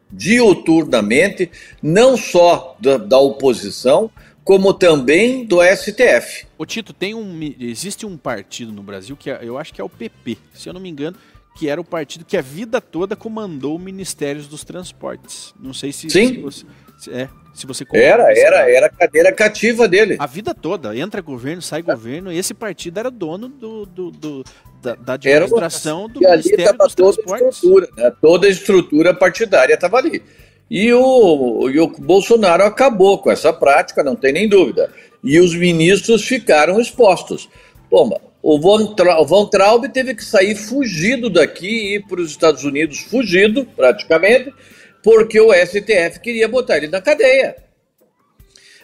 [0.09, 4.09] diuturnamente, não só da, da oposição,
[4.43, 6.45] como também do STF.
[6.57, 9.83] O Tito, tem um, existe um partido no Brasil que é, eu acho que é
[9.83, 11.17] o PP, se eu não me engano,
[11.55, 15.53] que era o partido que a vida toda comandou o Ministério dos Transportes.
[15.59, 16.27] Não sei se, Sim.
[16.27, 16.65] se você,
[16.97, 20.17] se, é, se você era, era, era a cadeira cativa dele.
[20.19, 24.43] A vida toda, entra governo, sai governo, e esse partido era dono do, do, do
[24.81, 27.45] da, da, administração do Ministério dos toda Transportes.
[27.45, 28.13] A estrutura, né?
[28.19, 30.21] Toda a estrutura partidária estava ali.
[30.69, 34.91] E o, e o Bolsonaro acabou com essa prática, não tem nem dúvida.
[35.23, 37.49] E os ministros ficaram expostos.
[37.89, 38.09] Bom,
[38.41, 42.63] o Von, Tra Von Traub teve que sair fugido daqui e ir para os Estados
[42.63, 44.53] Unidos, fugido praticamente,
[45.01, 47.55] porque o STF queria botar ele na cadeia.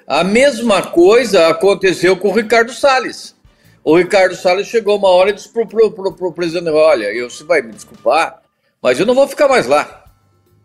[0.08, 3.36] A mesma coisa aconteceu com o Ricardo Salles.
[3.84, 7.62] O Ricardo Salles chegou uma hora e disse para o presidente: Olha, eu, você vai
[7.62, 8.42] me desculpar,
[8.82, 10.06] mas eu não vou ficar mais lá.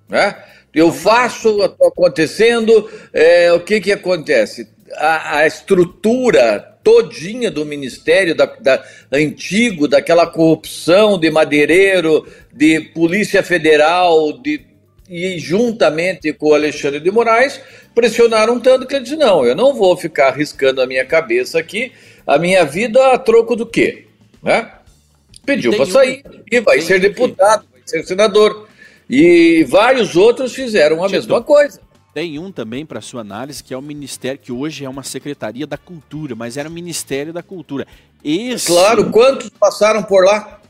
[0.09, 0.37] Né?
[0.74, 4.68] Eu faço, está acontecendo, é, o que, que acontece?
[4.96, 13.42] A, a estrutura todinha do ministério da, da, antigo, daquela corrupção de madeireiro, de Polícia
[13.42, 14.60] Federal, de,
[15.08, 17.60] e juntamente com o Alexandre de Moraes,
[17.94, 21.92] pressionaram tanto que ele disse: não, eu não vou ficar arriscando a minha cabeça aqui,
[22.26, 24.06] a minha vida a troco do quê?
[24.42, 24.70] Né?
[25.46, 28.63] Pediu para sair e vai ser deputado, vai ser senador.
[29.09, 31.81] E vários outros fizeram a mesma coisa.
[32.14, 35.67] Tem um também para sua análise que é o Ministério, que hoje é uma Secretaria
[35.67, 37.87] da Cultura, mas era o Ministério da Cultura.
[38.23, 38.69] Esse...
[38.69, 40.61] Claro, quantos passaram por lá?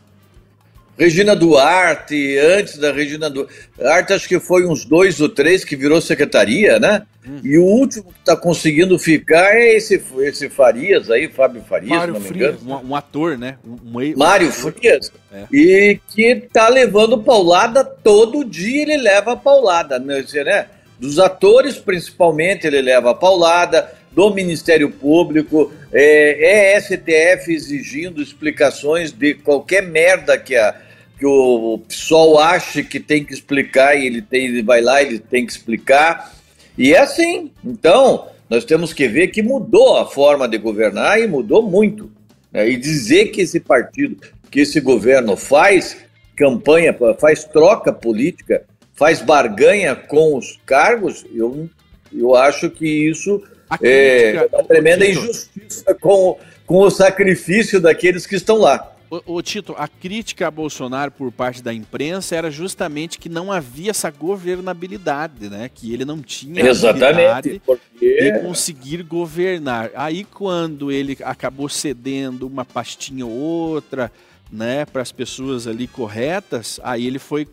[0.96, 6.00] Regina Duarte, antes da Regina Duarte, acho que foi uns dois ou três que virou
[6.00, 7.02] secretaria, né?
[7.26, 7.40] Hum.
[7.42, 12.14] E o último que está conseguindo ficar é esse, esse Farias aí, Fábio Farias, Mário
[12.14, 12.80] não me Frias, engano.
[12.84, 13.56] Um, um, ator, né?
[13.66, 15.10] Um, um Mário Frias.
[15.32, 15.44] É.
[15.52, 20.66] E que tá levando paulada todo dia, ele leva paulada, né?
[20.98, 29.34] Dos atores, principalmente, ele leva paulada do Ministério Público, é, é STF exigindo explicações de
[29.34, 30.74] qualquer merda que a,
[31.16, 35.06] que o PSOL acha que tem que explicar e ele, tem, ele vai lá e
[35.06, 36.34] ele tem que explicar.
[36.76, 37.52] E é assim.
[37.64, 42.10] Então, nós temos que ver que mudou a forma de governar e mudou muito.
[42.52, 42.70] Né?
[42.70, 44.16] E dizer que esse partido,
[44.50, 45.96] que esse governo faz
[46.36, 51.68] campanha, faz troca política, faz barganha com os cargos, eu,
[52.12, 53.40] eu acho que isso
[53.82, 58.94] é uma tremenda injustiça com, com o sacrifício daqueles que estão lá.
[59.10, 63.52] O, o, Tito, a crítica a Bolsonaro por parte da imprensa era justamente que não
[63.52, 65.70] havia essa governabilidade, né?
[65.72, 68.32] Que ele não tinha Exatamente, porque...
[68.32, 69.90] de conseguir governar.
[69.94, 74.10] Aí quando ele acabou cedendo uma pastinha ou outra,
[74.50, 77.46] né, para as pessoas ali corretas, aí ele foi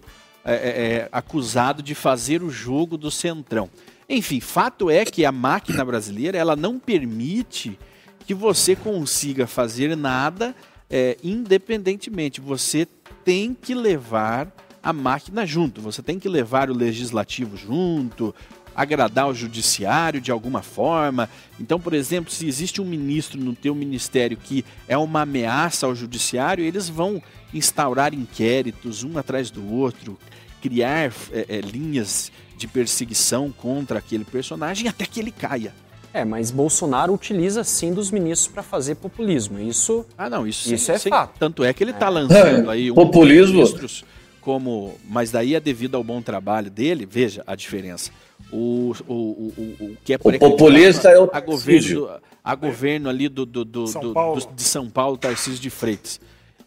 [0.44, 3.70] é, é, é, acusado de fazer o jogo do centrão.
[4.14, 7.80] Enfim, fato é que a máquina brasileira ela não permite
[8.26, 10.54] que você consiga fazer nada
[10.90, 12.86] é, independentemente, você
[13.24, 18.36] tem que levar a máquina junto, você tem que levar o legislativo junto,
[18.76, 21.30] agradar o judiciário de alguma forma.
[21.58, 25.96] Então, por exemplo, se existe um ministro no teu ministério que é uma ameaça ao
[25.96, 30.20] judiciário, eles vão instaurar inquéritos um atrás do outro,
[30.62, 35.74] criar é, é, linhas de perseguição contra aquele personagem até que ele caia.
[36.14, 39.60] É, mas Bolsonaro utiliza sim dos ministros para fazer populismo.
[39.60, 40.06] Isso.
[40.18, 41.10] Ah, não, isso, isso sim, é sim.
[41.10, 41.40] fato.
[41.40, 42.10] Tanto é que ele está é.
[42.10, 43.56] lançando aí um populismo.
[43.56, 44.04] ministros
[44.42, 47.06] como, mas daí é devido ao bom trabalho dele.
[47.06, 48.12] Veja a diferença.
[48.52, 52.10] O, o, o, o que é o populista é o a governo,
[52.44, 56.20] a governo ali do, do, do, São do, do de São Paulo, Tarcísio de Freitas.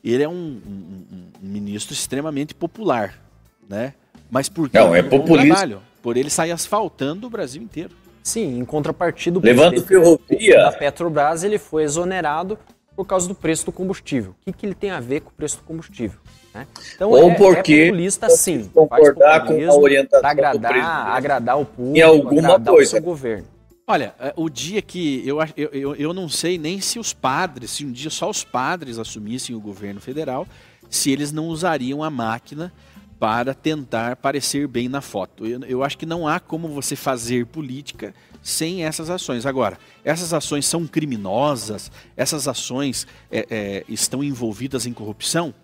[0.02, 1.06] Ele é um, um,
[1.42, 3.20] um ministro extremamente popular,
[3.68, 3.94] né?
[4.30, 4.78] Mas por que?
[4.78, 5.78] Não, é populista.
[6.02, 7.90] Por ele sair asfaltando o Brasil inteiro.
[8.22, 10.58] Sim, em contrapartida, Levando ferrovia.
[10.58, 12.58] da Petrobras ele foi exonerado
[12.96, 14.34] por causa do preço do combustível.
[14.40, 16.18] O que, que ele tem a ver com o preço do combustível?
[16.54, 16.66] Né?
[16.94, 18.70] Então, Ou é, porque é populista, sim.
[18.72, 22.96] Concordar com a orientação para agradar, agradar o público, em alguma coisa.
[22.96, 23.46] o governo.
[23.86, 27.72] Olha, é, o dia que eu, eu, eu, eu não sei nem se os padres,
[27.72, 30.46] se um dia só os padres assumissem o governo federal,
[30.88, 32.72] se eles não usariam a máquina
[33.18, 35.46] para tentar parecer bem na foto.
[35.46, 39.46] Eu, eu, acho que não há como você fazer política sem essas ações.
[39.46, 45.54] Agora, essas ações são criminosas, essas ações é, é, estão envolvidas em corrupção?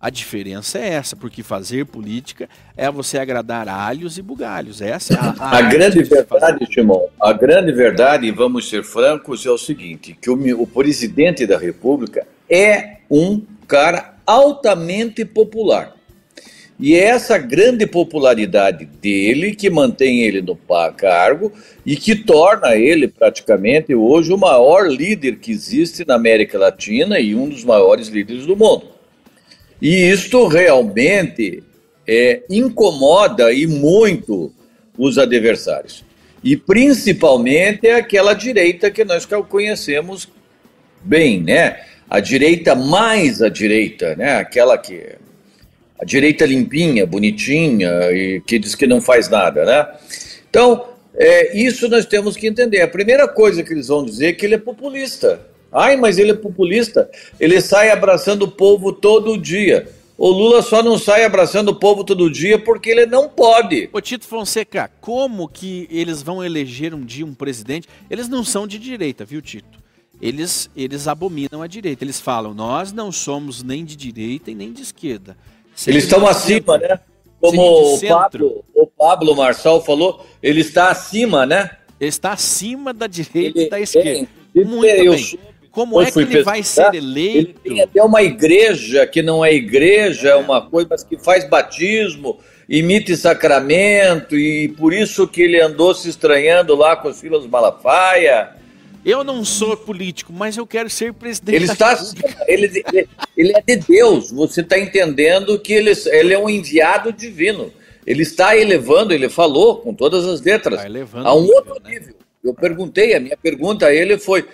[0.00, 4.80] A diferença é essa, porque fazer política é você agradar alhos e bugalhos.
[4.80, 9.50] Essa é a, a, a grande verdade, Timão, a grande verdade, vamos ser francos, é
[9.50, 15.99] o seguinte: que o, o presidente da República é um cara altamente popular.
[16.80, 20.56] E é essa grande popularidade dele que mantém ele no
[20.96, 21.52] cargo
[21.84, 27.34] e que torna ele praticamente hoje o maior líder que existe na América Latina e
[27.34, 28.86] um dos maiores líderes do mundo.
[29.80, 31.62] E isto realmente
[32.08, 34.50] é, incomoda e muito
[34.96, 36.02] os adversários.
[36.42, 40.26] E principalmente aquela direita que nós conhecemos
[41.02, 41.80] bem, né?
[42.08, 44.36] A direita mais a direita, né?
[44.36, 45.18] Aquela que
[46.00, 49.86] a direita limpinha, bonitinha e que diz que não faz nada, né?
[50.48, 52.80] Então, é, isso nós temos que entender.
[52.80, 55.46] A primeira coisa que eles vão dizer é que ele é populista.
[55.70, 57.08] Ai, mas ele é populista.
[57.38, 59.88] Ele sai abraçando o povo todo dia.
[60.16, 63.88] O Lula só não sai abraçando o povo todo dia porque ele não pode.
[63.92, 67.88] Ô Tito Fonseca, como que eles vão eleger um dia um presidente?
[68.10, 69.78] Eles não são de direita, viu, Tito?
[70.20, 72.04] Eles, eles abominam a direita.
[72.04, 75.36] Eles falam, nós não somos nem de direita e nem de esquerda.
[75.86, 77.00] Eles estão acima, né?
[77.40, 81.70] como o Pablo, o Pablo Marçal falou, ele está acima, né?
[81.98, 84.28] Ele está acima da direita ele, e da esquerda.
[84.54, 85.38] É, Muito bem.
[85.70, 87.60] Como é que ele pesquisar, vai ser eleito?
[87.64, 91.48] Ele tem até uma igreja que não é igreja, é uma coisa, mas que faz
[91.48, 97.46] batismo, imita sacramento, e por isso que ele andou se estranhando lá com os filhos
[97.46, 98.59] Malafaia.
[99.04, 101.98] Eu não sou político, mas eu quero ser presidente ele está,
[102.46, 104.30] ele, ele, ele, é de Deus.
[104.30, 107.72] Você está entendendo que ele, ele é um enviado divino.
[108.06, 110.80] Ele está elevando, ele falou com todas as letras,
[111.14, 111.90] a um outro né?
[111.90, 112.14] nível.
[112.42, 114.46] Eu perguntei, a minha pergunta a ele foi: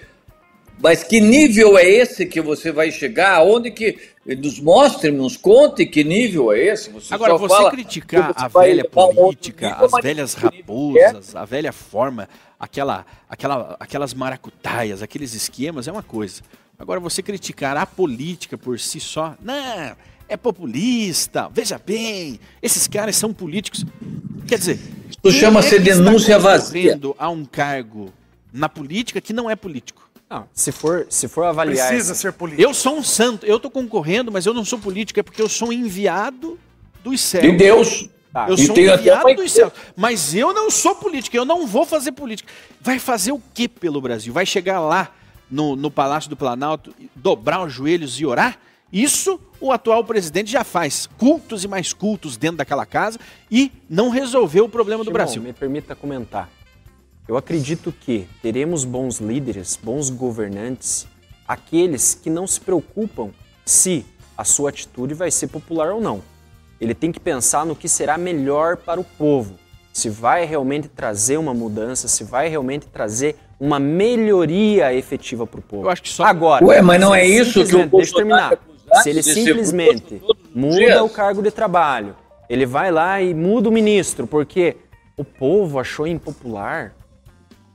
[0.83, 3.37] mas que nível é esse que você vai chegar?
[3.37, 6.91] Aonde que nos mostre, nos conte que nível é esse?
[6.91, 12.29] Você Agora, você criticar a velha política, as velhas raposas, a velha forma,
[12.59, 16.43] aquela, aquela, aquelas maracutaias, aqueles esquemas é uma coisa.
[16.79, 19.97] Agora, você criticar a política por si só, não,
[20.29, 23.85] é populista, veja bem, esses caras são políticos.
[24.47, 24.79] Quer dizer,
[25.09, 26.99] isso chama-se é denúncia vazia.
[27.19, 28.13] a um cargo
[28.53, 30.07] na política que não é político.
[30.29, 31.89] Não, se for, se for avaliar.
[31.89, 32.63] Precisa ser político.
[32.63, 35.49] Eu sou um santo, eu estou concorrendo, mas eu não sou político, é porque eu
[35.49, 36.59] sou enviado
[37.05, 37.45] dos céus.
[37.45, 38.09] De Deus.
[38.37, 38.51] Tá.
[38.51, 39.72] Eu sou enviado dos céus.
[39.97, 42.53] Mas eu não sou político, eu não vou fazer política.
[42.82, 44.30] Vai fazer o que pelo Brasil?
[44.30, 45.11] Vai chegar lá
[45.51, 48.59] no, no Palácio do Planalto, dobrar os joelhos e orar?
[48.93, 51.09] Isso o atual presidente já faz.
[51.16, 53.18] Cultos e mais cultos dentro daquela casa
[53.51, 55.41] e não resolveu o problema Shimon, do Brasil.
[55.41, 56.51] Me permita comentar.
[57.26, 61.07] Eu acredito que teremos bons líderes, bons governantes,
[61.49, 63.30] aqueles que não se preocupam
[63.64, 64.05] se
[64.37, 66.36] a sua atitude vai ser popular ou não.
[66.81, 69.55] Ele tem que pensar no que será melhor para o povo,
[69.93, 75.62] se vai realmente trazer uma mudança, se vai realmente trazer uma melhoria efetiva para o
[75.62, 75.87] povo.
[75.87, 76.64] Eu acho que só agora.
[76.64, 78.59] Ué, mas não é isso que o Deixa eu terminar.
[79.03, 80.22] Se ele simplesmente
[80.55, 82.14] muda o cargo de trabalho,
[82.49, 84.77] ele vai lá e muda o ministro porque
[85.16, 86.93] o povo achou impopular,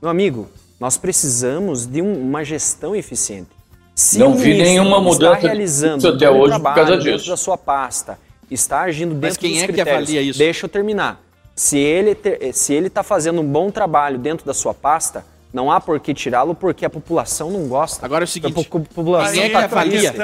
[0.00, 0.48] meu amigo,
[0.78, 3.50] nós precisamos de um, uma gestão eficiente.
[3.94, 7.28] Se não vi nenhuma mudança está realizando até hoje por causa disso.
[7.28, 8.18] da sua pasta,
[8.52, 9.88] está agindo dentro Mas quem dos é critérios.
[9.88, 10.38] que avalia isso?
[10.38, 11.20] Deixa eu terminar.
[11.54, 12.16] Se ele
[12.52, 16.14] se ele está fazendo um bom trabalho dentro da sua pasta, não há por que
[16.14, 18.04] tirá-lo porque a população não gosta.
[18.06, 20.14] Agora é o seguinte, a população quem é que tá avalia?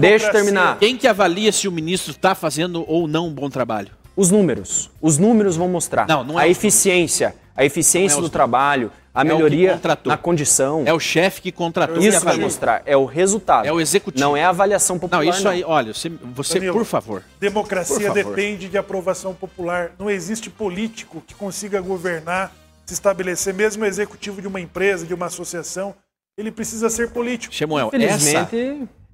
[0.00, 0.78] Deixa eu terminar.
[0.78, 3.90] Quem que avalia se o ministro está fazendo ou não um bom trabalho?
[4.16, 4.90] Os números.
[5.00, 6.08] Os números vão mostrar.
[6.08, 10.84] Não, não é a eficiência, a eficiência é do trabalho, a é melhoria na condição.
[10.86, 11.98] É o chefe que contratou.
[11.98, 12.82] Isso vai mostrar.
[12.86, 13.66] É o resultado.
[13.66, 14.24] É o executivo.
[14.24, 15.24] Não é a avaliação popular.
[15.24, 15.50] Não, isso não.
[15.50, 17.24] aí, olha, você, você Danilo, por favor.
[17.40, 18.36] Democracia por favor.
[18.36, 19.90] depende de aprovação popular.
[19.98, 22.52] Não existe político que consiga governar,
[22.86, 25.96] se estabelecer, mesmo executivo de uma empresa, de uma associação.
[26.38, 27.52] Ele precisa ser político.
[27.52, 28.48] Samuel, essa,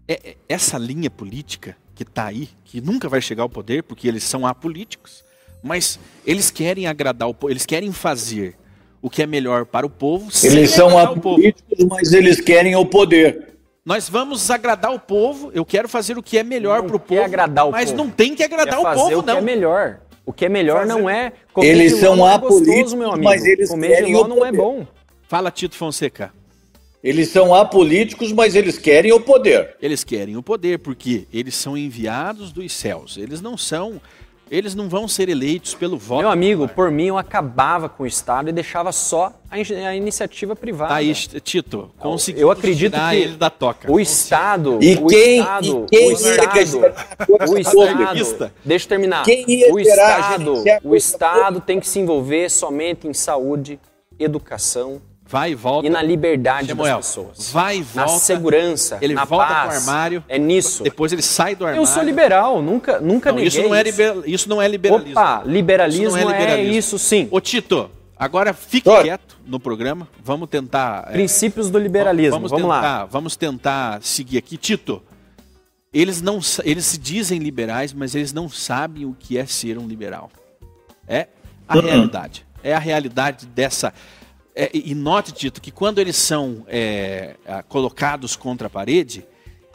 [0.07, 4.23] é, essa linha política que está aí, que nunca vai chegar ao poder, porque eles
[4.23, 5.25] são apolíticos,
[5.65, 8.55] mas eles querem agradar o povo, eles querem fazer
[9.01, 10.31] o que é melhor para o povo.
[10.43, 13.55] Eles são apolíticos, mas eles querem o poder.
[13.85, 15.51] Nós vamos agradar o povo.
[15.55, 17.23] Eu quero fazer o que é melhor para o povo.
[17.23, 18.05] Agradar o mas povo.
[18.05, 19.35] não tem que agradar o povo, o não.
[19.35, 20.01] que é melhor.
[20.27, 20.89] O que é melhor fazer.
[20.89, 21.33] não é.
[21.53, 24.87] Comer eles são apolíticos, é mas eles comer querem o não é bom.
[25.29, 26.33] Fala, Tito Fonseca.
[27.03, 29.77] Eles são apolíticos, mas eles querem o poder.
[29.83, 33.19] Eles querem o poder porque eles são enviados dos céus.
[33.19, 34.01] Eles não são
[34.51, 36.21] eles não vão ser eleitos pelo voto.
[36.21, 39.97] Meu amigo, por mim eu acabava com o Estado e deixava só a, in a
[39.97, 40.91] iniciativa privada.
[40.91, 43.91] Tá aí, Tito, consegui eu acredito que ele da toca.
[43.91, 46.81] O Estado, e o quem, Estado, e quem o Estado,
[47.51, 49.25] o Estado, deixa eu terminar.
[49.71, 53.81] o Estado, o Estado tem que se envolver somente em saúde,
[54.19, 55.87] educação, vai e volta.
[55.87, 57.51] E na liberdade Samuel, das pessoas.
[57.51, 58.12] Vai e volta.
[58.12, 59.66] Na segurança, ele na volta paz.
[59.66, 60.25] pro armário.
[60.29, 60.83] É nisso.
[60.83, 61.83] Depois ele sai do armário.
[61.83, 65.12] Eu sou liberal, nunca, nunca não, neguei isso não é liberal, isso não é liberalismo.
[65.12, 66.75] Opa, liberalismo, isso, é, liberalismo.
[66.75, 67.29] é, isso sim.
[67.31, 69.03] Ô Tito, agora fique Oi.
[69.03, 70.09] quieto no programa.
[70.22, 71.07] Vamos tentar.
[71.09, 72.33] É, Princípios é, do liberalismo.
[72.33, 73.05] Vamos, vamos tentar, lá.
[73.07, 75.03] Vamos tentar seguir aqui, Tito.
[75.93, 79.87] Eles não, eles se dizem liberais, mas eles não sabem o que é ser um
[79.87, 80.29] liberal.
[81.07, 81.29] É
[81.68, 81.83] a uhum.
[81.83, 82.45] realidade.
[82.64, 83.93] É a realidade dessa
[84.55, 87.35] é, e note, Tito, que quando eles são é,
[87.69, 89.27] colocados contra a parede,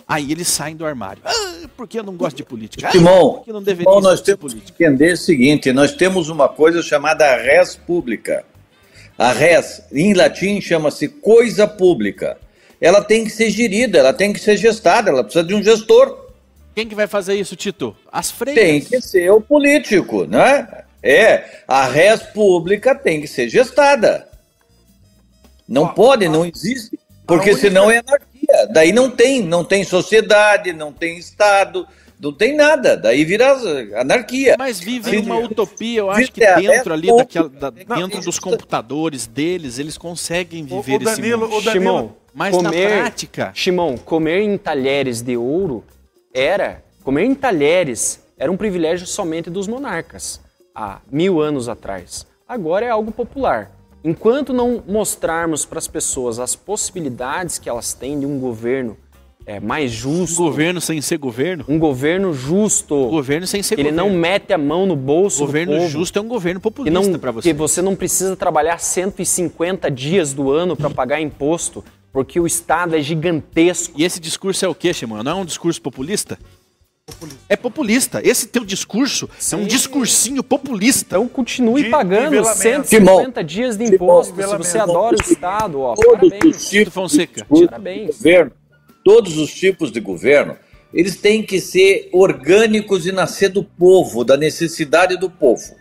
[0.08, 1.22] aí eles saem do armário.
[1.26, 2.88] Ah, porque eu não gosto de política.
[2.88, 4.78] Ah, Simão, não Simão nós temos política.
[4.78, 8.46] que entender o seguinte: nós temos uma coisa chamada res pública.
[9.18, 12.38] A res, em latim, chama-se coisa pública.
[12.80, 16.30] Ela tem que ser gerida, ela tem que ser gestada, ela precisa de um gestor.
[16.74, 17.94] Quem que vai fazer isso, Tito?
[18.10, 18.64] As freiras.
[18.64, 20.86] Tem que ser o político, né?
[21.04, 24.29] É, a res pública tem que ser gestada.
[25.70, 27.68] Não pode, não existe, porque única...
[27.68, 28.68] senão é anarquia.
[28.74, 31.88] Daí não tem, não tem sociedade, não tem Estado,
[32.22, 33.56] Não tem nada, daí vira
[33.96, 34.56] anarquia.
[34.60, 39.80] Mas vivem uma utopia, eu acho que dentro ali daquela, da, dentro dos computadores deles,
[39.80, 41.58] eles conseguem viver o, o Danilo, esse mundo.
[41.58, 43.52] O Danilo, Shimon, mas comer, na prática...
[43.56, 45.86] Shimon, comer em talheres de ouro
[46.34, 46.84] era...
[47.06, 50.42] Comer em talheres era um privilégio somente dos monarcas,
[50.76, 52.28] há mil anos atrás.
[52.46, 53.72] Agora é algo popular.
[54.04, 58.98] Enquanto não mostrarmos para as pessoas as possibilidades que elas têm de um governo
[59.46, 60.44] é, mais justo.
[60.44, 61.66] Um governo sem ser governo?
[61.68, 62.96] Um governo justo.
[62.96, 64.00] Um governo sem ser governo.
[64.00, 65.90] Ele não mete a mão no bolso governo do povo.
[65.90, 67.50] justo é um governo populista para você.
[67.50, 71.84] Que você não precisa trabalhar 150 dias do ano para pagar imposto,
[72.14, 74.00] porque o Estado é gigantesco.
[74.00, 75.24] E esse discurso é o quê, Shimon?
[75.24, 76.38] Não é um discurso populista?
[77.10, 77.46] Populista.
[77.50, 78.22] É populista.
[78.24, 79.56] Esse teu discurso Sim.
[79.56, 81.16] é um discursinho populista.
[81.16, 84.36] Então continue de pagando 150 dias de imposto.
[84.36, 86.58] Se você adora o Estado, ó, Todos parabéns.
[86.58, 87.46] Os tipos Fonseca.
[87.46, 88.18] Parabéns.
[88.18, 88.52] Governo
[89.04, 90.56] todos os tipos de governo,
[90.94, 95.76] eles têm que ser orgânicos e nascer do povo, da necessidade do povo.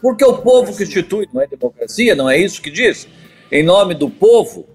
[0.00, 3.06] Porque o povo que institui, não é democracia, não é isso que diz?
[3.52, 4.66] Em nome do povo,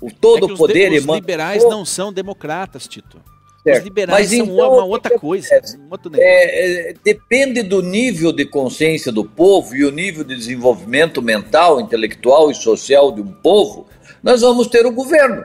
[0.00, 3.20] o todo é o poder Os liberais não são democratas, Tito.
[3.62, 3.78] Certo.
[3.78, 5.60] Os liberais Mas, são então, uma outra coisa.
[5.78, 11.20] Um é, é, depende do nível de consciência do povo e o nível de desenvolvimento
[11.20, 13.86] mental, intelectual e social de um povo,
[14.22, 15.44] nós vamos ter o governo.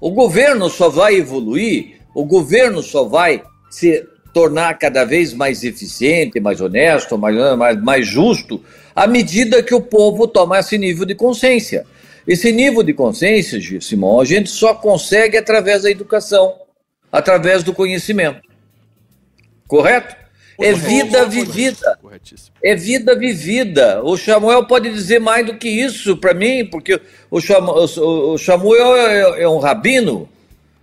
[0.00, 6.40] O governo só vai evoluir, o governo só vai se tornar cada vez mais eficiente,
[6.40, 8.62] mais honesto, mais, mais, mais justo,
[8.94, 11.86] à medida que o povo toma esse nível de consciência.
[12.28, 16.56] Esse nível de consciência, Simão, a gente só consegue através da educação,
[17.10, 18.42] através do conhecimento.
[19.66, 20.14] Correto?
[20.60, 21.98] É vida vivida.
[22.62, 24.02] É vida vivida.
[24.04, 27.00] O Samuel pode dizer mais do que isso para mim, porque
[27.30, 27.40] o
[28.36, 30.28] Samuel é, é um rabino,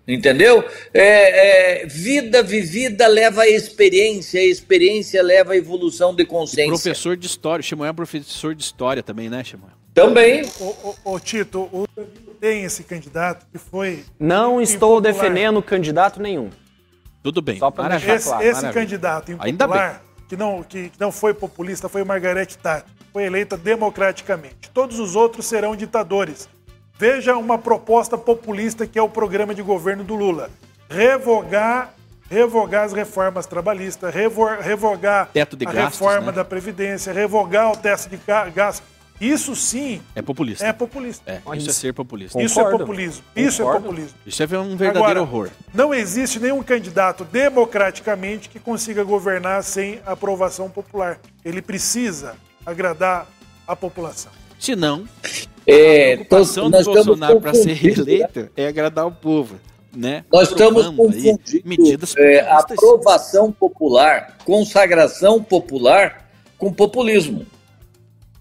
[0.07, 0.63] entendeu?
[0.91, 6.73] É, é, vida vivida leva a experiência, a experiência leva a evolução de consciência.
[6.73, 9.84] O professor de história, o Samuel é professor de história também, né, Samuel?
[9.95, 10.43] Também.
[11.05, 11.87] O, Tito, o,
[12.39, 14.03] tem esse candidato que foi.
[14.19, 15.01] Não estou impopular.
[15.01, 16.49] defendendo candidato nenhum.
[17.23, 17.57] Tudo bem.
[17.57, 18.43] Só para deixar esse, claro.
[18.43, 22.91] Esse candidato impopular, que não, que não foi populista, foi Margarete Tati.
[23.13, 24.69] Foi eleita democraticamente.
[24.73, 26.49] Todos os outros serão ditadores.
[26.99, 30.49] Veja uma proposta populista que é o programa de governo do Lula.
[30.89, 31.93] Revogar,
[32.29, 36.31] revogar as reformas trabalhistas, revogar Teto de a gastos, reforma né?
[36.33, 38.19] da Previdência, revogar o teste de
[38.53, 40.65] gastos isso sim é populista.
[40.65, 41.31] É populista.
[41.31, 42.33] É, isso é ser populista.
[42.33, 42.51] Concordo.
[42.51, 43.23] Isso é populismo.
[43.23, 43.49] Concordo.
[43.49, 44.17] Isso é populismo.
[44.25, 45.49] Isso é um verdadeiro Agora, horror.
[45.73, 51.19] Não existe nenhum candidato democraticamente que consiga governar sem aprovação popular.
[51.43, 52.35] Ele precisa
[52.65, 53.27] agradar
[53.67, 54.31] a população.
[54.59, 55.07] Se não,
[55.65, 59.59] é, a preocupação do Bolsonaro para ser reeleito é agradar o povo.
[59.95, 60.25] Né?
[60.31, 67.45] Nós estamos confundindo medidas é, aprovação popular, consagração popular com populismo.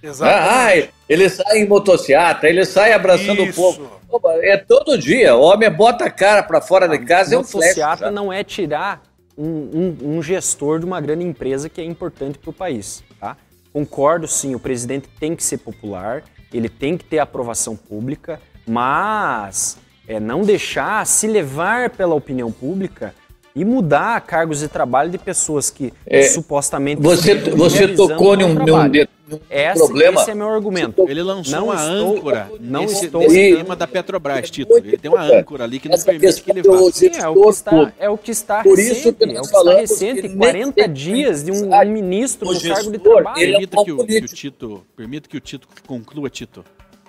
[0.04, 0.90] Exatamente.
[0.90, 3.60] Ah, ele sai em motocicleta, ele sai abraçando Isso.
[3.60, 4.04] o povo.
[4.42, 5.34] É todo dia.
[5.34, 9.02] O homem bota a cara para fora de casa, é um Motocicleta não é tirar
[9.36, 13.02] um, um, um, gestor de uma grande empresa que é importante para o país.
[13.18, 13.36] Tá?
[13.72, 19.76] Concordo, sim, o presidente tem que ser popular, ele tem que ter aprovação pública, mas
[20.06, 23.12] é não deixar se levar pela opinião pública
[23.56, 29.06] e mudar cargos de trabalho de pessoas que é, supostamente você você tocou num, num,
[29.50, 30.20] esse, problema.
[30.20, 31.06] Esse é meu argumento.
[31.08, 33.20] Ele lançou não uma estou, âncora não esse, estou...
[33.22, 34.76] nesse tema da Petrobras, Tito.
[34.76, 36.78] Ele tem uma âncora ali que não permite que ele vá.
[36.92, 38.98] Sim, é o que está, é o que está Por recente.
[38.98, 40.28] Isso que é o que está recente.
[40.28, 43.34] 40 dias de um, um ministro no cargo de trabalho.
[43.34, 46.64] Permita que o, que o Tito, permita que o Tito conclua, Tito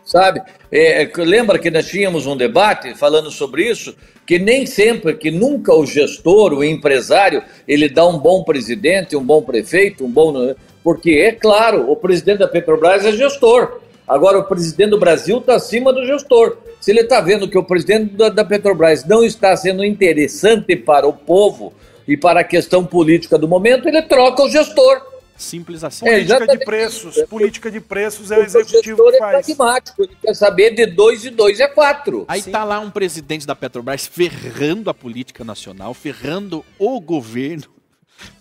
[0.06, 0.40] sabe?
[0.72, 3.96] É, lembra que nós tínhamos um debate falando sobre isso,
[4.26, 9.24] que nem sempre, que nunca o gestor, o empresário, ele dá um bom presidente, um
[9.24, 10.56] bom prefeito, um bom
[10.86, 13.80] porque, é claro, o presidente da Petrobras é gestor.
[14.08, 16.58] Agora, o presidente do Brasil está acima do gestor.
[16.80, 21.12] Se ele está vendo que o presidente da Petrobras não está sendo interessante para o
[21.12, 21.74] povo
[22.08, 25.02] e para a questão política do momento, ele troca o gestor.
[25.36, 26.08] Simples assim.
[26.08, 27.16] É, política de preços.
[27.24, 29.50] Política de preços é o, o executivo que é faz.
[29.50, 32.26] É pragmático, ele quer saber de dois e dois é quatro.
[32.28, 32.52] Aí Sim.
[32.52, 37.75] tá lá um presidente da Petrobras ferrando a política nacional, ferrando o governo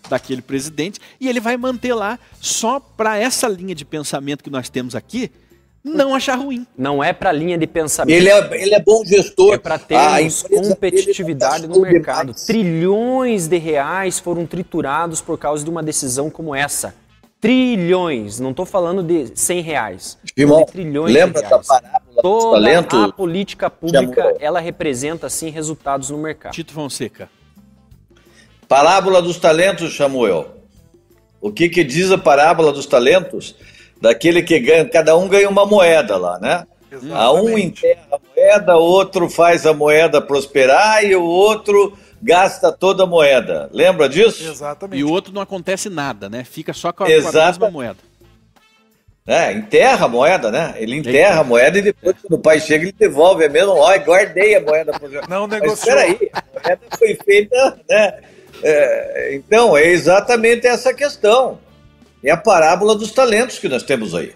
[0.09, 4.69] daquele presidente e ele vai manter lá só para essa linha de pensamento que nós
[4.69, 5.31] temos aqui
[5.85, 6.67] não achar ruim.
[6.79, 8.17] Não é para linha de pensamento.
[8.17, 9.55] Ele é, ele é bom gestor.
[9.55, 12.29] É para termos competitividade no mercado.
[12.29, 12.47] Mais.
[12.47, 16.95] Trilhões de reais foram triturados por causa de uma decisão como essa.
[17.39, 20.19] Trilhões, não estou falando de 100 reais.
[20.35, 21.67] Irmão, de trilhões lembra de reais.
[21.67, 22.97] da parábola Toda talento?
[22.97, 26.53] a política pública, ela representa, assim, resultados no mercado.
[26.53, 27.29] Tito Fonseca.
[28.69, 30.55] Parábola dos talentos, Samuel.
[31.41, 33.55] O que, que diz a parábola dos talentos?
[34.01, 36.67] Daquele que ganha, cada um ganha uma moeda lá, né?
[36.91, 37.15] Exatamente.
[37.15, 43.03] A um enterra a moeda, outro faz a moeda prosperar e o outro gasta toda
[43.03, 43.69] a moeda.
[43.73, 44.49] Lembra disso?
[44.49, 45.01] Exatamente.
[45.01, 46.45] E o outro não acontece nada, né?
[46.45, 47.99] Fica só com a, com a mesma moeda.
[49.27, 50.75] É, enterra a moeda, né?
[50.77, 53.45] Ele enterra a moeda e depois, quando o pai chega, ele devolve.
[53.45, 54.93] É mesmo, ó, guardei a moeda.
[55.29, 55.97] Não negociou.
[55.97, 58.21] Mas peraí, a moeda foi feita, né?
[58.63, 61.59] É, então, é exatamente essa questão.
[62.23, 64.35] É a parábola dos talentos que nós temos aí.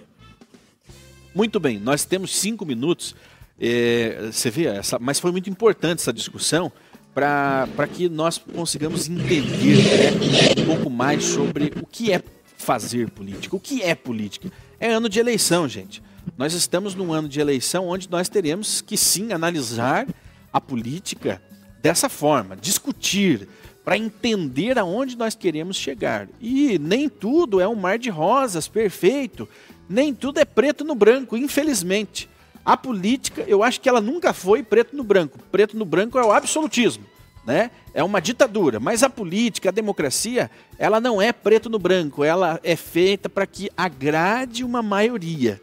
[1.34, 3.14] Muito bem, nós temos cinco minutos.
[3.60, 6.70] É, você vê, essa, mas foi muito importante essa discussão
[7.14, 12.22] para que nós consigamos entender né, um pouco mais sobre o que é
[12.56, 14.50] fazer política, o que é política.
[14.78, 16.02] É ano de eleição, gente.
[16.36, 20.06] Nós estamos num ano de eleição onde nós teremos que sim analisar
[20.52, 21.42] a política
[21.80, 23.48] dessa forma, discutir
[23.88, 26.28] para entender aonde nós queremos chegar.
[26.42, 29.48] E nem tudo é um mar de rosas perfeito,
[29.88, 32.28] nem tudo é preto no branco, infelizmente.
[32.62, 35.38] A política, eu acho que ela nunca foi preto no branco.
[35.50, 37.06] Preto no branco é o absolutismo
[37.48, 37.70] né?
[37.94, 42.60] É uma ditadura, mas a política, a democracia, ela não é preto no branco, ela
[42.62, 45.58] é feita para que agrade uma maioria.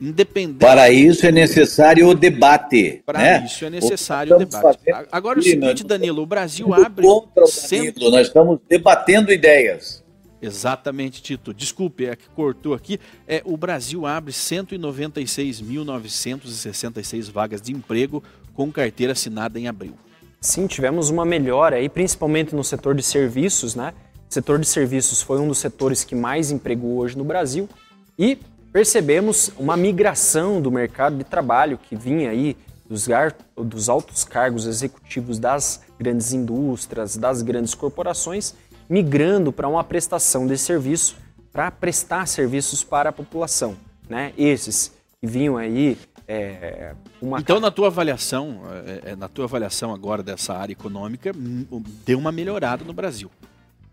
[0.00, 0.58] Independente.
[0.58, 3.02] Para isso é necessário o debate.
[3.04, 3.44] Para né?
[3.44, 4.78] isso é necessário o debate.
[5.10, 7.04] Agora o seguinte, Danilo, o Brasil abre.
[7.04, 10.06] Contra o Danilo, nós estamos debatendo ideias.
[10.40, 11.52] Exatamente, Tito.
[11.52, 13.00] Desculpe, é que cortou aqui.
[13.26, 18.22] É, o Brasil abre 196.966 vagas de emprego
[18.54, 19.94] com carteira assinada em abril.
[20.40, 23.92] Sim, tivemos uma melhora aí, principalmente no setor de serviços, né?
[24.30, 27.68] O setor de serviços foi um dos setores que mais empregou hoje no Brasil
[28.16, 28.38] e
[28.72, 32.56] percebemos uma migração do mercado de trabalho que vinha aí
[32.88, 33.06] dos,
[33.56, 38.54] dos altos cargos executivos das grandes indústrias, das grandes corporações,
[38.88, 41.16] migrando para uma prestação de serviço
[41.52, 43.76] para prestar serviços para a população.
[44.08, 44.32] Né?
[44.38, 47.40] Esses que vinham aí é, uma...
[47.40, 52.18] Então, na tua avaliação, é, é, na tua avaliação agora dessa área econômica, hum, deu
[52.18, 53.30] uma melhorada no Brasil.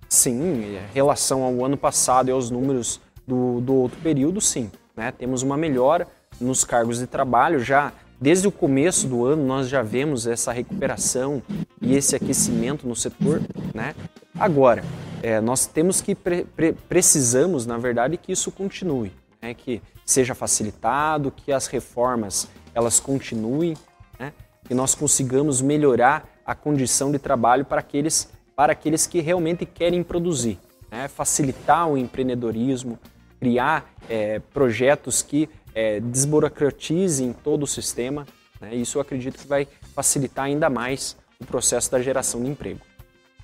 [0.08, 4.72] Sim, em relação ao ano passado e aos números do, do outro período, sim.
[4.96, 5.12] Né?
[5.12, 6.08] Temos uma melhora
[6.40, 7.60] nos cargos de trabalho.
[7.60, 11.42] Já desde o começo do ano nós já vemos essa recuperação
[11.82, 13.42] e esse aquecimento no setor.
[13.74, 13.94] Né?
[14.40, 14.84] Agora,
[15.22, 19.12] é, nós temos que pre pre precisamos, na verdade, que isso continue,
[19.42, 19.54] né?
[19.54, 23.76] que seja facilitado, que as reformas elas continuem,
[24.20, 24.34] né?
[24.66, 30.04] que nós consigamos melhorar a condição de trabalho para aqueles, para aqueles que realmente querem
[30.04, 30.60] produzir,
[30.92, 31.08] né?
[31.08, 33.00] facilitar o empreendedorismo,
[33.46, 38.26] criar é, projetos que é, desburocratizem todo o sistema.
[38.60, 38.74] Né?
[38.74, 42.80] Isso eu acredito que vai facilitar ainda mais o processo da geração de emprego.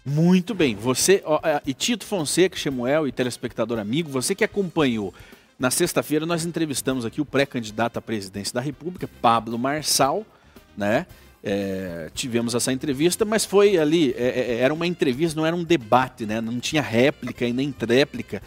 [0.04, 0.76] Muito bem.
[0.76, 5.14] Você, ó, e Tito Fonseca, Chemuel e telespectador amigo, você que acompanhou
[5.60, 10.26] na sexta-feira nós entrevistamos aqui o pré-candidato à presidência da República, Pablo Marçal,
[10.76, 11.06] né?
[11.44, 15.64] É, tivemos essa entrevista, mas foi ali, é, é, era uma entrevista, não era um
[15.64, 16.42] debate, né?
[16.42, 18.42] Não tinha réplica e nem tréplica.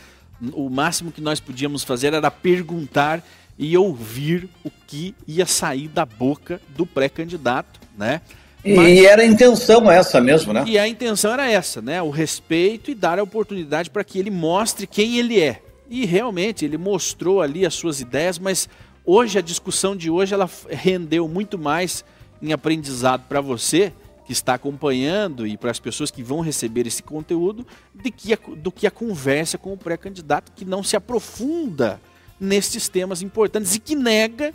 [0.52, 3.22] O máximo que nós podíamos fazer era perguntar
[3.58, 8.20] e ouvir o que ia sair da boca do pré-candidato, né?
[8.64, 10.64] Mas, e era a intenção essa mesmo, né?
[10.66, 12.00] E a intenção era essa, né?
[12.00, 16.64] O respeito e dar a oportunidade para que ele mostre quem ele é, e realmente
[16.64, 18.68] ele mostrou ali as suas ideias, mas
[19.04, 22.04] hoje a discussão de hoje ela rendeu muito mais
[22.40, 23.92] em aprendizado para você
[24.24, 28.38] que está acompanhando e para as pessoas que vão receber esse conteúdo do que a,
[28.56, 32.00] do que a conversa com o pré-candidato que não se aprofunda
[32.40, 34.52] nesses temas importantes e que nega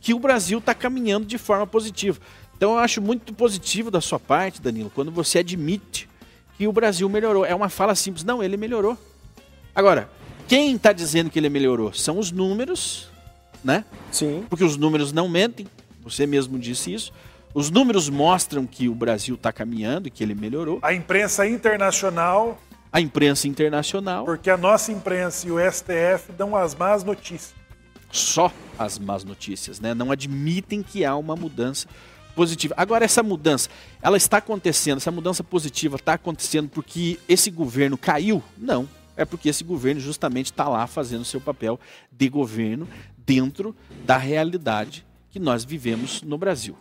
[0.00, 2.18] que o Brasil está caminhando de forma positiva.
[2.56, 6.08] Então eu acho muito positivo da sua parte, Danilo, quando você admite
[6.56, 7.44] que o Brasil melhorou.
[7.44, 8.24] É uma fala simples.
[8.24, 8.96] Não, ele melhorou.
[9.74, 10.08] Agora,
[10.46, 11.92] quem está dizendo que ele melhorou?
[11.92, 13.08] São os números,
[13.64, 13.84] né?
[14.10, 14.44] Sim.
[14.48, 15.66] Porque os números não mentem,
[16.02, 17.12] você mesmo disse isso.
[17.54, 20.78] Os números mostram que o Brasil está caminhando e que ele melhorou.
[20.82, 22.58] A imprensa internacional.
[22.90, 24.24] A imprensa internacional.
[24.24, 27.54] Porque a nossa imprensa e o STF dão as más notícias.
[28.10, 29.94] Só as más notícias, né?
[29.94, 31.86] Não admitem que há uma mudança
[32.34, 32.74] positiva.
[32.76, 33.68] Agora, essa mudança,
[34.00, 38.42] ela está acontecendo, essa mudança positiva está acontecendo porque esse governo caiu?
[38.56, 41.78] Não é porque esse governo justamente está lá fazendo seu papel
[42.10, 43.74] de governo dentro
[44.04, 46.76] da realidade que nós vivemos no Brasil.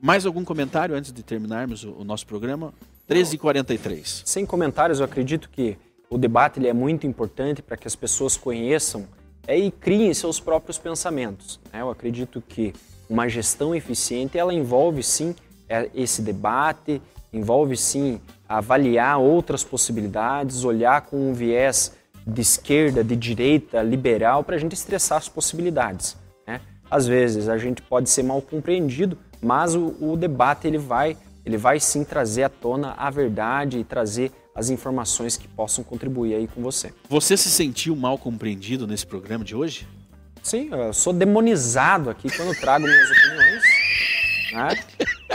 [0.00, 2.72] Mais algum comentário antes de terminarmos o, nosso programa?
[3.08, 4.22] 13h43.
[4.24, 5.76] Sem comentários, eu acredito que
[6.08, 9.06] o debate ele é muito importante para que as pessoas conheçam
[9.46, 11.60] é, e criem seus próprios pensamentos.
[11.70, 11.82] Né?
[11.82, 12.72] Eu acredito que
[13.10, 15.34] uma gestão eficiente ela envolve sim
[15.68, 21.92] é, esse debate, envolve sim avaliar outras possibilidades, olhar com um viés
[22.26, 26.16] de esquerda, de direita, liberal, para a gente estressar as possibilidades.
[26.46, 26.60] Né?
[26.90, 31.56] Às vezes a gente pode ser mal compreendido, mas o, o debate ele vai, ele
[31.56, 36.46] vai sim trazer à tona a verdade e trazer as informações que possam contribuir aí
[36.46, 36.92] com você.
[37.08, 39.86] Você se sentiu mal compreendido nesse programa de hoje?
[40.42, 43.62] Sim, eu sou demonizado aqui quando trago minhas opiniões.
[44.52, 44.68] Né?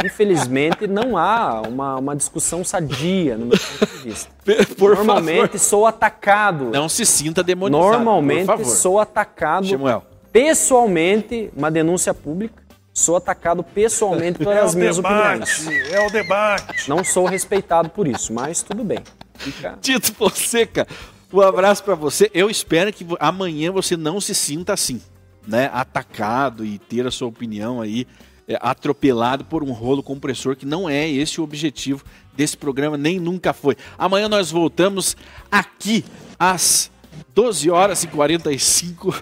[0.04, 4.30] Infelizmente, não há uma, uma discussão sadia no meu ponto de vista.
[4.78, 5.60] Por Normalmente favor.
[5.60, 6.66] sou atacado.
[6.66, 7.94] Não se sinta demonizado.
[7.94, 10.04] Normalmente sou atacado Samuel.
[10.32, 12.65] pessoalmente, uma denúncia pública.
[12.98, 15.92] Sou atacado pessoalmente É pelas o minhas debate, opiniões.
[15.92, 16.90] é o debate.
[16.90, 19.00] Não sou respeitado por isso, mas tudo bem.
[19.34, 19.78] Fica...
[19.82, 20.88] Tito Fonseca,
[21.32, 22.32] um abraço para você.
[22.34, 25.02] Eu espero que amanhã você não se sinta assim,
[25.46, 25.70] né?
[25.74, 28.08] Atacado e ter a sua opinião aí
[28.48, 32.02] é, atropelado por um rolo compressor, que não é esse o objetivo
[32.34, 33.76] desse programa, nem nunca foi.
[33.98, 35.18] Amanhã nós voltamos
[35.52, 36.06] aqui
[36.40, 36.90] às
[37.34, 39.22] 12 horas e 45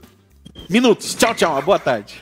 [0.69, 1.15] minutos.
[1.15, 1.53] Tchau, tchau.
[1.53, 2.21] Uma boa tarde.